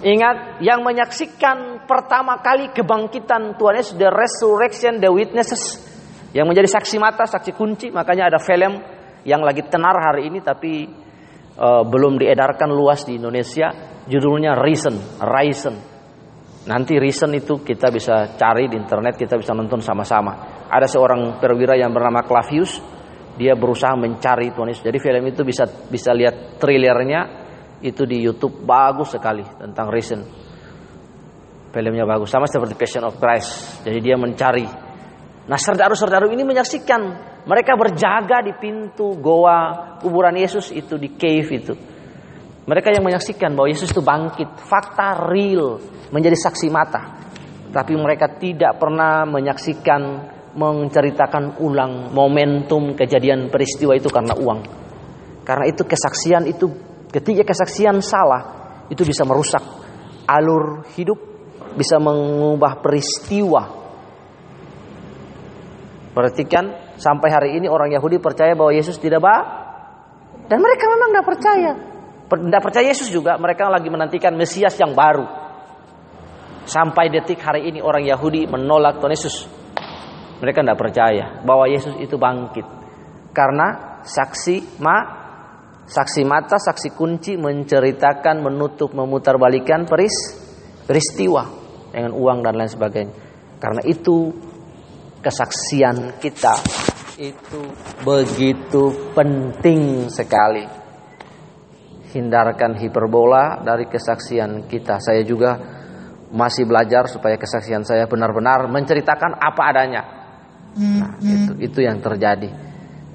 Ingat, 0.00 0.62
yang 0.64 0.80
menyaksikan 0.80 1.84
pertama 1.84 2.40
kali 2.40 2.72
kebangkitan 2.72 3.58
Tuhan 3.58 3.74
Yesus, 3.80 3.96
the 3.96 4.08
resurrection, 4.08 5.02
the 5.02 5.10
witnesses, 5.10 5.82
yang 6.32 6.46
menjadi 6.46 6.68
saksi 6.68 6.96
mata, 7.00 7.26
saksi 7.26 7.52
kunci. 7.56 7.88
Makanya 7.90 8.30
ada 8.32 8.38
film 8.38 8.80
yang 9.26 9.42
lagi 9.42 9.66
tenar 9.66 9.96
hari 9.98 10.30
ini, 10.30 10.44
tapi 10.44 10.86
uh, 11.58 11.82
belum 11.84 12.22
diedarkan 12.22 12.70
luas 12.70 13.02
di 13.08 13.18
Indonesia. 13.18 13.72
Judulnya 14.06 14.54
Reason, 14.54 14.94
Risen 15.18 15.95
Nanti 16.66 16.98
reason 16.98 17.30
itu 17.30 17.62
kita 17.62 17.94
bisa 17.94 18.34
cari 18.34 18.66
di 18.66 18.74
internet, 18.74 19.14
kita 19.14 19.38
bisa 19.38 19.54
nonton 19.54 19.78
sama-sama. 19.78 20.66
Ada 20.66 20.90
seorang 20.90 21.38
perwira 21.38 21.78
yang 21.78 21.94
bernama 21.94 22.26
Clavius, 22.26 22.82
dia 23.38 23.54
berusaha 23.54 23.94
mencari 23.94 24.50
Tuhan 24.50 24.74
Yesus. 24.74 24.82
Jadi 24.82 24.98
film 24.98 25.24
itu 25.30 25.46
bisa 25.46 25.62
bisa 25.66 26.10
lihat 26.10 26.58
trailernya 26.58 27.46
itu 27.86 28.02
di 28.02 28.18
YouTube 28.18 28.66
bagus 28.66 29.14
sekali 29.14 29.46
tentang 29.46 29.86
reason. 29.94 30.20
Filmnya 31.70 32.08
bagus, 32.08 32.32
sama 32.32 32.50
seperti 32.50 32.74
Passion 32.74 33.04
of 33.06 33.20
Christ. 33.20 33.84
Jadi 33.86 33.98
dia 34.02 34.16
mencari. 34.18 34.66
Nah, 35.46 35.60
serdaru-serdaru 35.60 36.34
ini 36.34 36.42
menyaksikan 36.42 37.00
mereka 37.46 37.78
berjaga 37.78 38.42
di 38.42 38.56
pintu 38.58 39.14
goa 39.22 39.94
kuburan 40.02 40.34
Yesus 40.34 40.74
itu 40.74 40.98
di 40.98 41.14
cave 41.14 41.50
itu. 41.54 41.74
Mereka 42.66 42.90
yang 42.90 43.06
menyaksikan 43.06 43.54
bahwa 43.54 43.70
Yesus 43.70 43.94
itu 43.94 44.02
bangkit, 44.02 44.58
fakta 44.58 45.30
real, 45.30 45.78
menjadi 46.10 46.34
saksi 46.34 46.66
mata. 46.66 47.30
Tapi 47.70 47.94
mereka 47.94 48.26
tidak 48.42 48.82
pernah 48.82 49.22
menyaksikan, 49.22 50.02
menceritakan 50.58 51.62
ulang 51.62 52.10
momentum 52.10 52.98
kejadian 52.98 53.54
peristiwa 53.54 53.94
itu 53.94 54.10
karena 54.10 54.34
uang. 54.34 54.60
Karena 55.46 55.64
itu 55.70 55.86
kesaksian 55.86 56.42
itu, 56.50 56.66
ketika 57.14 57.46
kesaksian 57.46 58.02
salah, 58.02 58.82
itu 58.90 59.06
bisa 59.06 59.22
merusak 59.22 59.62
alur 60.26 60.82
hidup, 60.98 61.22
bisa 61.78 62.02
mengubah 62.02 62.82
peristiwa. 62.82 63.62
Perhatikan, 66.10 66.98
sampai 66.98 67.28
hari 67.30 67.50
ini 67.62 67.70
orang 67.70 67.94
Yahudi 67.94 68.18
percaya 68.18 68.58
bahwa 68.58 68.74
Yesus 68.74 68.98
tidak 68.98 69.22
bah, 69.22 69.42
Dan 70.50 70.58
mereka 70.58 70.84
memang 70.90 71.08
tidak 71.14 71.26
percaya. 71.30 71.72
Tidak 72.26 72.62
percaya 72.62 72.90
Yesus 72.90 73.06
juga, 73.08 73.38
mereka 73.38 73.70
lagi 73.70 73.86
menantikan 73.86 74.34
Mesias 74.34 74.74
yang 74.82 74.98
baru. 74.98 75.26
Sampai 76.66 77.06
detik 77.14 77.38
hari 77.38 77.70
ini 77.70 77.78
orang 77.78 78.02
Yahudi 78.02 78.50
menolak 78.50 78.98
Tuhan 78.98 79.14
Yesus. 79.14 79.46
Mereka 80.42 80.66
tidak 80.66 80.78
percaya 80.82 81.38
bahwa 81.46 81.70
Yesus 81.70 81.94
itu 82.02 82.18
bangkit. 82.18 82.66
Karena 83.30 84.02
saksi 84.02 84.82
ma, 84.82 84.96
saksi 85.86 86.22
mata, 86.26 86.58
saksi 86.58 86.90
kunci 86.98 87.38
menceritakan, 87.38 88.42
menutup, 88.42 88.90
memutarbalikan 88.90 89.86
peris, 89.86 90.34
peristiwa 90.82 91.46
dengan 91.94 92.10
uang 92.10 92.42
dan 92.42 92.58
lain 92.58 92.70
sebagainya. 92.70 93.14
Karena 93.62 93.86
itu 93.86 94.34
kesaksian 95.22 96.18
kita 96.18 96.58
itu 97.16 97.60
begitu 98.04 98.92
penting 99.16 100.12
sekali. 100.12 100.75
Hindarkan 102.16 102.80
hiperbola 102.80 103.60
dari 103.60 103.84
kesaksian 103.92 104.64
kita. 104.64 104.96
Saya 104.96 105.20
juga 105.20 105.60
masih 106.32 106.64
belajar 106.64 107.06
supaya 107.12 107.36
kesaksian 107.36 107.84
saya 107.84 108.08
benar-benar 108.08 108.66
menceritakan 108.72 109.36
apa 109.36 109.62
adanya. 109.68 110.02
Nah, 110.76 111.16
itu 111.20 111.52
itu 111.60 111.78
yang 111.84 112.00
terjadi. 112.00 112.48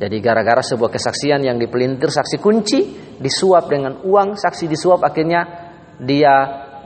Jadi 0.02 0.18
gara-gara 0.18 0.66
sebuah 0.66 0.90
kesaksian 0.90 1.46
yang 1.46 1.62
dipelintir 1.62 2.10
saksi 2.10 2.42
kunci 2.42 2.80
disuap 3.22 3.70
dengan 3.70 4.02
uang, 4.02 4.34
saksi 4.34 4.66
disuap 4.66 5.06
akhirnya 5.06 5.46
dia 6.02 6.34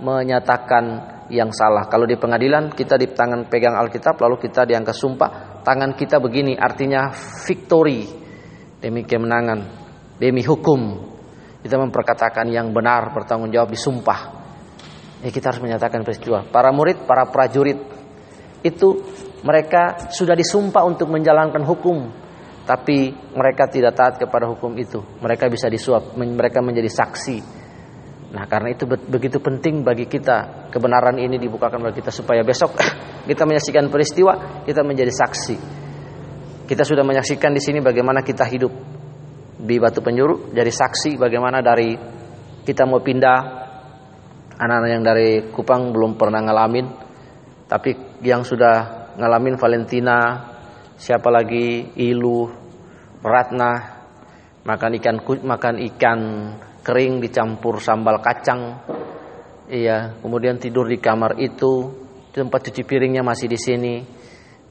menyatakan 0.03 1.15
yang 1.31 1.49
salah. 1.55 1.87
Kalau 1.87 2.03
di 2.03 2.19
pengadilan 2.19 2.75
kita 2.75 2.99
di 2.99 3.07
tangan 3.15 3.47
pegang 3.47 3.79
Alkitab 3.79 4.19
lalu 4.19 4.35
kita 4.43 4.67
diangkat 4.67 4.91
sumpah, 4.91 5.63
tangan 5.63 5.95
kita 5.95 6.19
begini 6.19 6.59
artinya 6.59 7.07
victory 7.47 8.03
demi 8.83 9.07
kemenangan, 9.07 9.59
demi 10.19 10.43
hukum. 10.43 11.14
Kita 11.65 11.81
memperkatakan 11.81 12.45
yang 12.53 12.69
benar 12.69 13.09
bertanggung 13.09 13.49
jawab 13.49 13.73
disumpah. 13.73 14.45
Ya 15.25 15.33
kita 15.33 15.49
harus 15.49 15.65
menyatakan 15.65 16.05
peristiwa. 16.05 16.45
Para 16.45 16.69
murid, 16.69 17.09
para 17.09 17.25
prajurit 17.25 17.81
itu 18.61 19.01
mereka 19.41 20.13
sudah 20.13 20.37
disumpah 20.37 20.85
untuk 20.85 21.09
menjalankan 21.09 21.65
hukum, 21.65 22.13
tapi 22.69 23.09
mereka 23.33 23.65
tidak 23.65 23.97
taat 23.97 24.21
kepada 24.21 24.45
hukum 24.45 24.77
itu. 24.77 25.01
Mereka 25.25 25.49
bisa 25.49 25.65
disuap, 25.65 26.13
mereka 26.13 26.61
menjadi 26.61 26.89
saksi 26.93 27.65
Nah 28.35 28.43
karena 28.51 28.75
itu 28.75 28.83
begitu 28.83 29.39
penting 29.39 29.79
bagi 29.87 30.11
kita 30.11 30.67
kebenaran 30.67 31.15
ini 31.15 31.39
dibukakan 31.39 31.79
bagi 31.87 32.03
kita 32.03 32.11
supaya 32.11 32.43
besok 32.43 32.75
kita 33.31 33.47
menyaksikan 33.47 33.87
peristiwa 33.87 34.63
kita 34.67 34.83
menjadi 34.83 35.11
saksi. 35.13 35.55
Kita 36.67 36.83
sudah 36.83 37.07
menyaksikan 37.07 37.55
di 37.55 37.61
sini 37.63 37.79
bagaimana 37.79 38.25
kita 38.25 38.43
hidup 38.51 38.94
di 39.55 39.75
Batu 39.79 40.03
Penjuru 40.03 40.51
jadi 40.51 40.71
saksi 40.71 41.15
bagaimana 41.15 41.63
dari 41.63 41.95
kita 42.65 42.83
mau 42.83 42.99
pindah 42.99 43.39
anak-anak 44.55 44.89
yang 44.89 45.03
dari 45.03 45.29
Kupang 45.51 45.91
belum 45.95 46.19
pernah 46.19 46.43
ngalamin 46.43 46.87
tapi 47.67 48.21
yang 48.23 48.43
sudah 48.43 49.15
ngalamin 49.15 49.55
Valentina 49.55 50.49
siapa 50.95 51.31
lagi 51.31 51.95
Ilu 51.95 52.47
Ratna 53.23 53.95
makan 54.65 54.91
ikan 54.97 55.17
makan 55.45 55.75
ikan 55.93 56.19
kering 56.85 57.17
dicampur 57.17 57.81
sambal 57.81 58.21
kacang. 58.21 58.77
Iya, 59.65 60.21
kemudian 60.21 60.61
tidur 60.61 60.85
di 60.85 61.01
kamar 61.01 61.41
itu, 61.41 61.89
tempat 62.29 62.69
cuci 62.69 62.85
piringnya 62.85 63.25
masih 63.25 63.49
di 63.49 63.57
sini. 63.57 63.95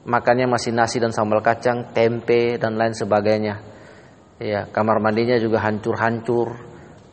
Makannya 0.07 0.47
masih 0.47 0.71
nasi 0.71 1.03
dan 1.03 1.11
sambal 1.11 1.43
kacang, 1.43 1.91
tempe 1.91 2.55
dan 2.55 2.79
lain 2.79 2.95
sebagainya. 2.95 3.74
Iya, 4.35 4.67
kamar 4.67 4.99
mandinya 4.99 5.39
juga 5.39 5.63
hancur-hancur 5.63 6.59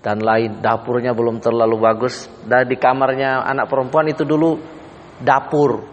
dan 0.03 0.18
lain. 0.18 0.59
Dapurnya 0.59 1.14
belum 1.14 1.39
terlalu 1.39 1.79
bagus. 1.79 2.27
Dan 2.43 2.66
di 2.66 2.75
kamarnya 2.75 3.47
anak 3.47 3.70
perempuan 3.70 4.11
itu 4.11 4.27
dulu 4.27 4.59
dapur. 5.23 5.87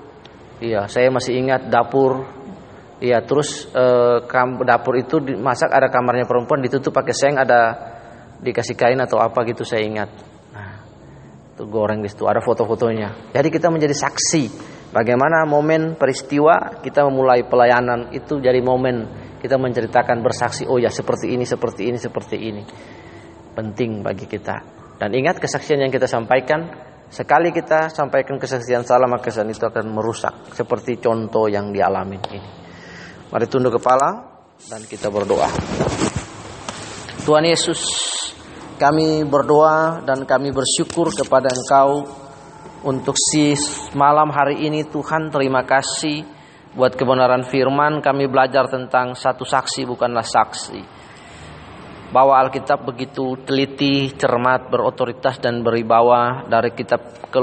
Iya, 0.59 0.89
saya 0.89 1.13
masih 1.13 1.38
ingat 1.39 1.69
dapur 1.69 2.39
Iya, 2.99 3.23
terus 3.23 3.71
eh, 3.71 4.19
dapur 4.67 4.99
itu 4.99 5.23
masak 5.39 5.71
ada 5.71 5.88
kamarnya 5.88 6.27
perempuan 6.27 6.59
ditutup 6.59 6.91
pakai 6.91 7.15
seng 7.15 7.39
ada 7.39 7.95
dikasih 8.43 8.75
kain 8.75 8.99
atau 8.99 9.23
apa 9.23 9.47
gitu 9.47 9.63
saya 9.63 9.88
ingat. 9.88 10.11
Nah, 10.51 10.84
itu 11.55 11.63
goreng 11.63 12.03
di 12.03 12.11
situ 12.11 12.27
ada 12.27 12.43
foto-fotonya. 12.43 13.32
Jadi 13.32 13.47
kita 13.47 13.71
menjadi 13.71 13.95
saksi 13.95 14.43
bagaimana 14.91 15.47
momen 15.47 15.95
peristiwa 15.95 16.84
kita 16.84 17.07
memulai 17.07 17.47
pelayanan 17.47 18.11
itu 18.11 18.43
jadi 18.43 18.59
momen 18.59 19.07
kita 19.39 19.55
menceritakan 19.55 20.19
bersaksi 20.19 20.67
oh 20.67 20.77
ya 20.77 20.91
seperti 20.91 21.31
ini 21.31 21.47
seperti 21.47 21.81
ini 21.87 21.97
seperti 21.97 22.35
ini. 22.37 22.63
Penting 23.55 24.03
bagi 24.03 24.27
kita. 24.27 24.55
Dan 24.99 25.15
ingat 25.15 25.39
kesaksian 25.39 25.79
yang 25.79 25.91
kita 25.91 26.05
sampaikan 26.05 26.67
sekali 27.09 27.55
kita 27.55 27.89
sampaikan 27.89 28.37
kesaksian 28.37 28.83
salah 28.83 29.07
maka 29.07 29.31
kesaksian 29.31 29.49
itu 29.51 29.63
akan 29.63 29.85
merusak. 29.95 30.51
Seperti 30.51 30.99
contoh 30.99 31.47
yang 31.47 31.71
dialami 31.71 32.19
ini. 32.35 32.41
Mari 33.31 33.45
tunduk 33.47 33.79
kepala 33.79 34.41
dan 34.67 34.83
kita 34.83 35.07
berdoa. 35.07 35.47
Tuhan 37.23 37.45
Yesus 37.47 37.79
kami 38.79 39.27
berdoa 39.27 40.03
dan 40.03 40.23
kami 40.23 40.51
bersyukur 40.55 41.11
kepada 41.11 41.51
Engkau 41.51 42.07
untuk 42.83 43.15
si 43.15 43.55
malam 43.95 44.31
hari 44.31 44.67
ini. 44.67 44.87
Tuhan 44.87 45.31
terima 45.31 45.67
kasih 45.67 46.38
buat 46.74 46.93
kebenaran 46.93 47.41
firman 47.49 47.97
kami 47.97 48.30
belajar 48.30 48.70
tentang 48.70 49.17
satu 49.17 49.41
saksi 49.41 49.89
bukanlah 49.89 50.26
saksi. 50.26 51.01
Bahwa 52.09 52.41
Alkitab 52.41 52.89
begitu 52.89 53.38
teliti, 53.45 54.09
cermat, 54.17 54.70
berotoritas 54.70 55.38
dan 55.38 55.61
beribawa 55.61 56.45
dari 56.49 56.74
kitab 56.74 57.30
ke, 57.30 57.41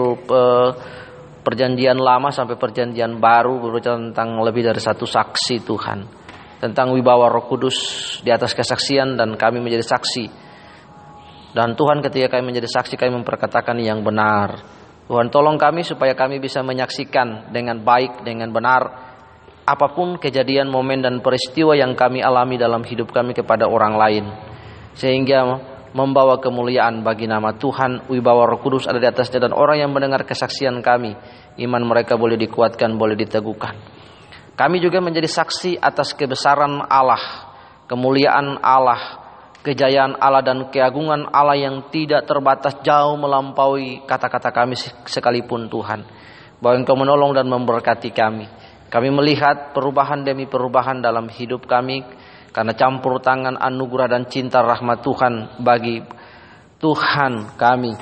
perjanjian 1.46 1.94
lama 1.94 2.34
sampai 2.34 2.58
perjanjian 2.58 3.22
baru 3.22 3.62
berbicara 3.62 4.02
tentang 4.10 4.42
lebih 4.42 4.66
dari 4.66 4.82
satu 4.82 5.06
saksi 5.06 5.62
Tuhan. 5.62 5.98
Tentang 6.58 6.90
wibawa 6.90 7.30
Roh 7.30 7.46
Kudus 7.46 7.78
di 8.26 8.34
atas 8.34 8.58
kesaksian 8.58 9.14
dan 9.14 9.38
kami 9.38 9.62
menjadi 9.62 9.86
saksi. 9.86 10.24
Dan 11.54 11.78
Tuhan 11.78 12.02
ketika 12.02 12.34
kami 12.34 12.50
menjadi 12.50 12.66
saksi 12.66 12.98
kami 12.98 13.22
memperkatakan 13.22 13.78
yang 13.78 14.02
benar. 14.02 14.58
Tuhan 15.06 15.30
tolong 15.30 15.54
kami 15.54 15.86
supaya 15.86 16.18
kami 16.18 16.42
bisa 16.42 16.66
menyaksikan 16.66 17.54
dengan 17.54 17.86
baik, 17.86 18.26
dengan 18.26 18.50
benar 18.50 19.05
apa 19.66 19.90
pun 19.90 20.14
kejadian, 20.22 20.70
momen 20.70 21.02
dan 21.02 21.18
peristiwa 21.18 21.74
yang 21.74 21.98
kami 21.98 22.22
alami 22.22 22.54
dalam 22.54 22.86
hidup 22.86 23.10
kami 23.10 23.34
kepada 23.34 23.66
orang 23.66 23.98
lain. 23.98 24.24
Sehingga 24.94 25.42
membawa 25.90 26.38
kemuliaan 26.38 27.02
bagi 27.02 27.26
nama 27.26 27.50
Tuhan, 27.58 28.06
wibawa 28.06 28.46
Roh 28.46 28.62
Kudus 28.62 28.86
ada 28.86 29.02
di 29.02 29.10
atasnya 29.10 29.42
dan 29.42 29.52
orang 29.52 29.82
yang 29.82 29.90
mendengar 29.90 30.22
kesaksian 30.22 30.78
kami, 30.80 31.18
iman 31.66 31.82
mereka 31.82 32.14
boleh 32.14 32.38
dikuatkan, 32.38 32.94
boleh 32.94 33.18
diteguhkan. 33.18 33.74
Kami 34.56 34.80
juga 34.80 35.04
menjadi 35.04 35.28
saksi 35.28 35.82
atas 35.82 36.16
kebesaran 36.16 36.80
Allah, 36.88 37.50
kemuliaan 37.90 38.56
Allah, 38.62 39.20
kejayaan 39.66 40.16
Allah 40.16 40.46
dan 40.46 40.70
keagungan 40.70 41.28
Allah 41.28 41.58
yang 41.58 41.90
tidak 41.90 42.24
terbatas 42.24 42.78
jauh 42.86 43.18
melampaui 43.18 44.06
kata-kata 44.06 44.54
kami 44.54 44.78
sekalipun 45.04 45.66
Tuhan. 45.66 46.06
Bahwa 46.56 46.72
Engkau 46.80 46.96
menolong 46.96 47.36
dan 47.36 47.52
memberkati 47.52 48.16
kami. 48.16 48.48
Kami 48.86 49.08
melihat 49.10 49.74
perubahan 49.74 50.22
demi 50.22 50.46
perubahan 50.46 51.02
dalam 51.02 51.26
hidup 51.26 51.66
kami 51.66 52.06
karena 52.54 52.72
campur 52.72 53.18
tangan 53.18 53.58
anugerah 53.58 54.08
dan 54.08 54.24
cinta 54.30 54.62
rahmat 54.62 55.02
Tuhan 55.02 55.60
bagi 55.60 56.00
Tuhan 56.78 57.58
kami 57.58 57.92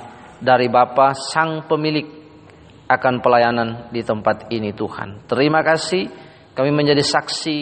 dari 0.45 0.69
Bapa 0.69 1.17
Sang 1.17 1.65
Pemilik 1.65 2.07
akan 2.85 3.15
pelayanan 3.25 3.89
di 3.89 4.05
tempat 4.05 4.53
ini 4.53 4.77
Tuhan. 4.77 5.25
Terima 5.25 5.65
kasih. 5.65 6.05
Kami 6.55 6.71
menjadi 6.71 7.03
saksi 7.03 7.59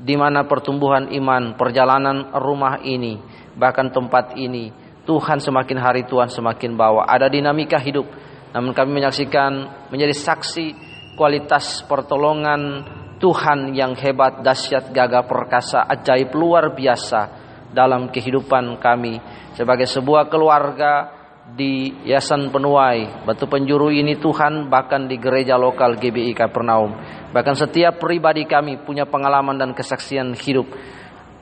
di 0.00 0.14
mana 0.16 0.48
pertumbuhan 0.48 1.12
iman 1.12 1.58
perjalanan 1.58 2.32
rumah 2.38 2.80
ini 2.80 3.20
bahkan 3.58 3.90
tempat 3.90 4.38
ini. 4.38 4.72
Tuhan 5.04 5.42
semakin 5.42 5.78
hari 5.80 6.02
Tuhan 6.06 6.30
semakin 6.30 6.78
bawa. 6.78 7.02
Ada 7.10 7.26
dinamika 7.26 7.82
hidup. 7.82 8.06
Namun 8.54 8.70
kami 8.70 8.94
menyaksikan 8.94 9.52
menjadi 9.90 10.14
saksi 10.14 10.89
kualitas 11.20 11.84
pertolongan 11.84 12.80
Tuhan 13.20 13.76
yang 13.76 13.92
hebat 13.92 14.40
dahsyat 14.40 14.88
gagah 14.88 15.28
perkasa 15.28 15.84
ajaib 15.84 16.32
luar 16.32 16.72
biasa 16.72 17.28
dalam 17.68 18.08
kehidupan 18.08 18.80
kami 18.80 19.20
sebagai 19.52 19.84
sebuah 19.84 20.32
keluarga 20.32 21.20
di 21.52 21.92
Yayasan 22.08 22.48
Penuai 22.48 23.28
Batu 23.28 23.44
Penjuru 23.44 23.92
ini 23.92 24.16
Tuhan 24.16 24.72
bahkan 24.72 25.04
di 25.04 25.20
gereja 25.20 25.60
lokal 25.60 26.00
GBI 26.00 26.32
Kapernaum 26.32 26.96
bahkan 27.36 27.52
setiap 27.52 28.00
pribadi 28.00 28.48
kami 28.48 28.80
punya 28.80 29.04
pengalaman 29.04 29.60
dan 29.60 29.76
kesaksian 29.76 30.32
hidup 30.32 30.72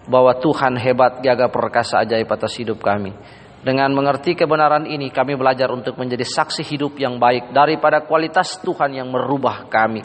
bahwa 0.09 0.33
Tuhan 0.41 0.75
hebat, 0.81 1.21
jaga 1.21 1.53
perkasa 1.53 2.01
ajaib 2.01 2.27
atas 2.33 2.57
hidup 2.57 2.81
kami. 2.81 3.13
Dengan 3.59 3.91
mengerti 3.91 4.39
kebenaran 4.39 4.87
ini, 4.87 5.11
kami 5.11 5.35
belajar 5.35 5.67
untuk 5.75 5.99
menjadi 5.99 6.23
saksi 6.23 6.63
hidup 6.63 6.95
yang 6.95 7.19
baik 7.19 7.51
daripada 7.51 8.07
kualitas 8.07 8.63
Tuhan 8.63 8.95
yang 8.95 9.11
merubah 9.11 9.67
kami. 9.67 10.03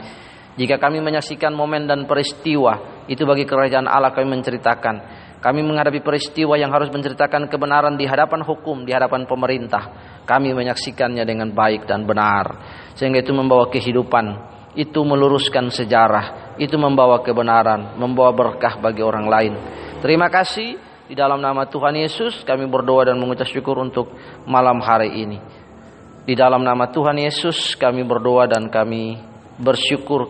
Jika 0.53 0.77
kami 0.77 1.01
menyaksikan 1.01 1.53
momen 1.53 1.89
dan 1.89 2.05
peristiwa, 2.05 3.05
itu 3.09 3.25
bagi 3.25 3.45
kerajaan 3.45 3.89
Allah 3.89 4.13
kami 4.13 4.37
menceritakan. 4.37 4.95
Kami 5.41 5.59
menghadapi 5.59 5.99
peristiwa 5.99 6.55
yang 6.55 6.71
harus 6.71 6.87
menceritakan 6.87 7.51
kebenaran 7.51 7.99
di 7.99 8.07
hadapan 8.07 8.45
hukum, 8.45 8.87
di 8.87 8.95
hadapan 8.95 9.27
pemerintah. 9.27 9.91
Kami 10.23 10.55
menyaksikannya 10.55 11.27
dengan 11.27 11.51
baik 11.51 11.83
dan 11.83 12.07
benar. 12.07 12.63
Sehingga 12.95 13.19
itu 13.19 13.35
membawa 13.35 13.67
kehidupan. 13.67 14.25
Itu 14.77 15.03
meluruskan 15.03 15.67
sejarah. 15.67 16.55
Itu 16.55 16.79
membawa 16.79 17.19
kebenaran. 17.19 17.99
Membawa 17.99 18.31
berkah 18.31 18.79
bagi 18.79 19.03
orang 19.03 19.27
lain. 19.27 19.53
Terima 19.99 20.31
kasih. 20.31 20.92
Di 21.13 21.21
dalam 21.21 21.45
nama 21.45 21.69
Tuhan 21.69 21.93
Yesus 21.93 22.41
kami 22.41 22.65
berdoa 22.65 23.13
dan 23.13 23.21
mengucap 23.21 23.45
syukur 23.45 23.77
untuk 23.77 24.17
malam 24.49 24.81
hari 24.81 25.13
ini. 25.21 25.37
Di 26.25 26.33
dalam 26.33 26.65
nama 26.65 26.89
Tuhan 26.89 27.21
Yesus 27.21 27.77
kami 27.77 28.01
berdoa 28.01 28.49
dan 28.49 28.65
kami 28.65 29.21
bersyukur 29.61 30.25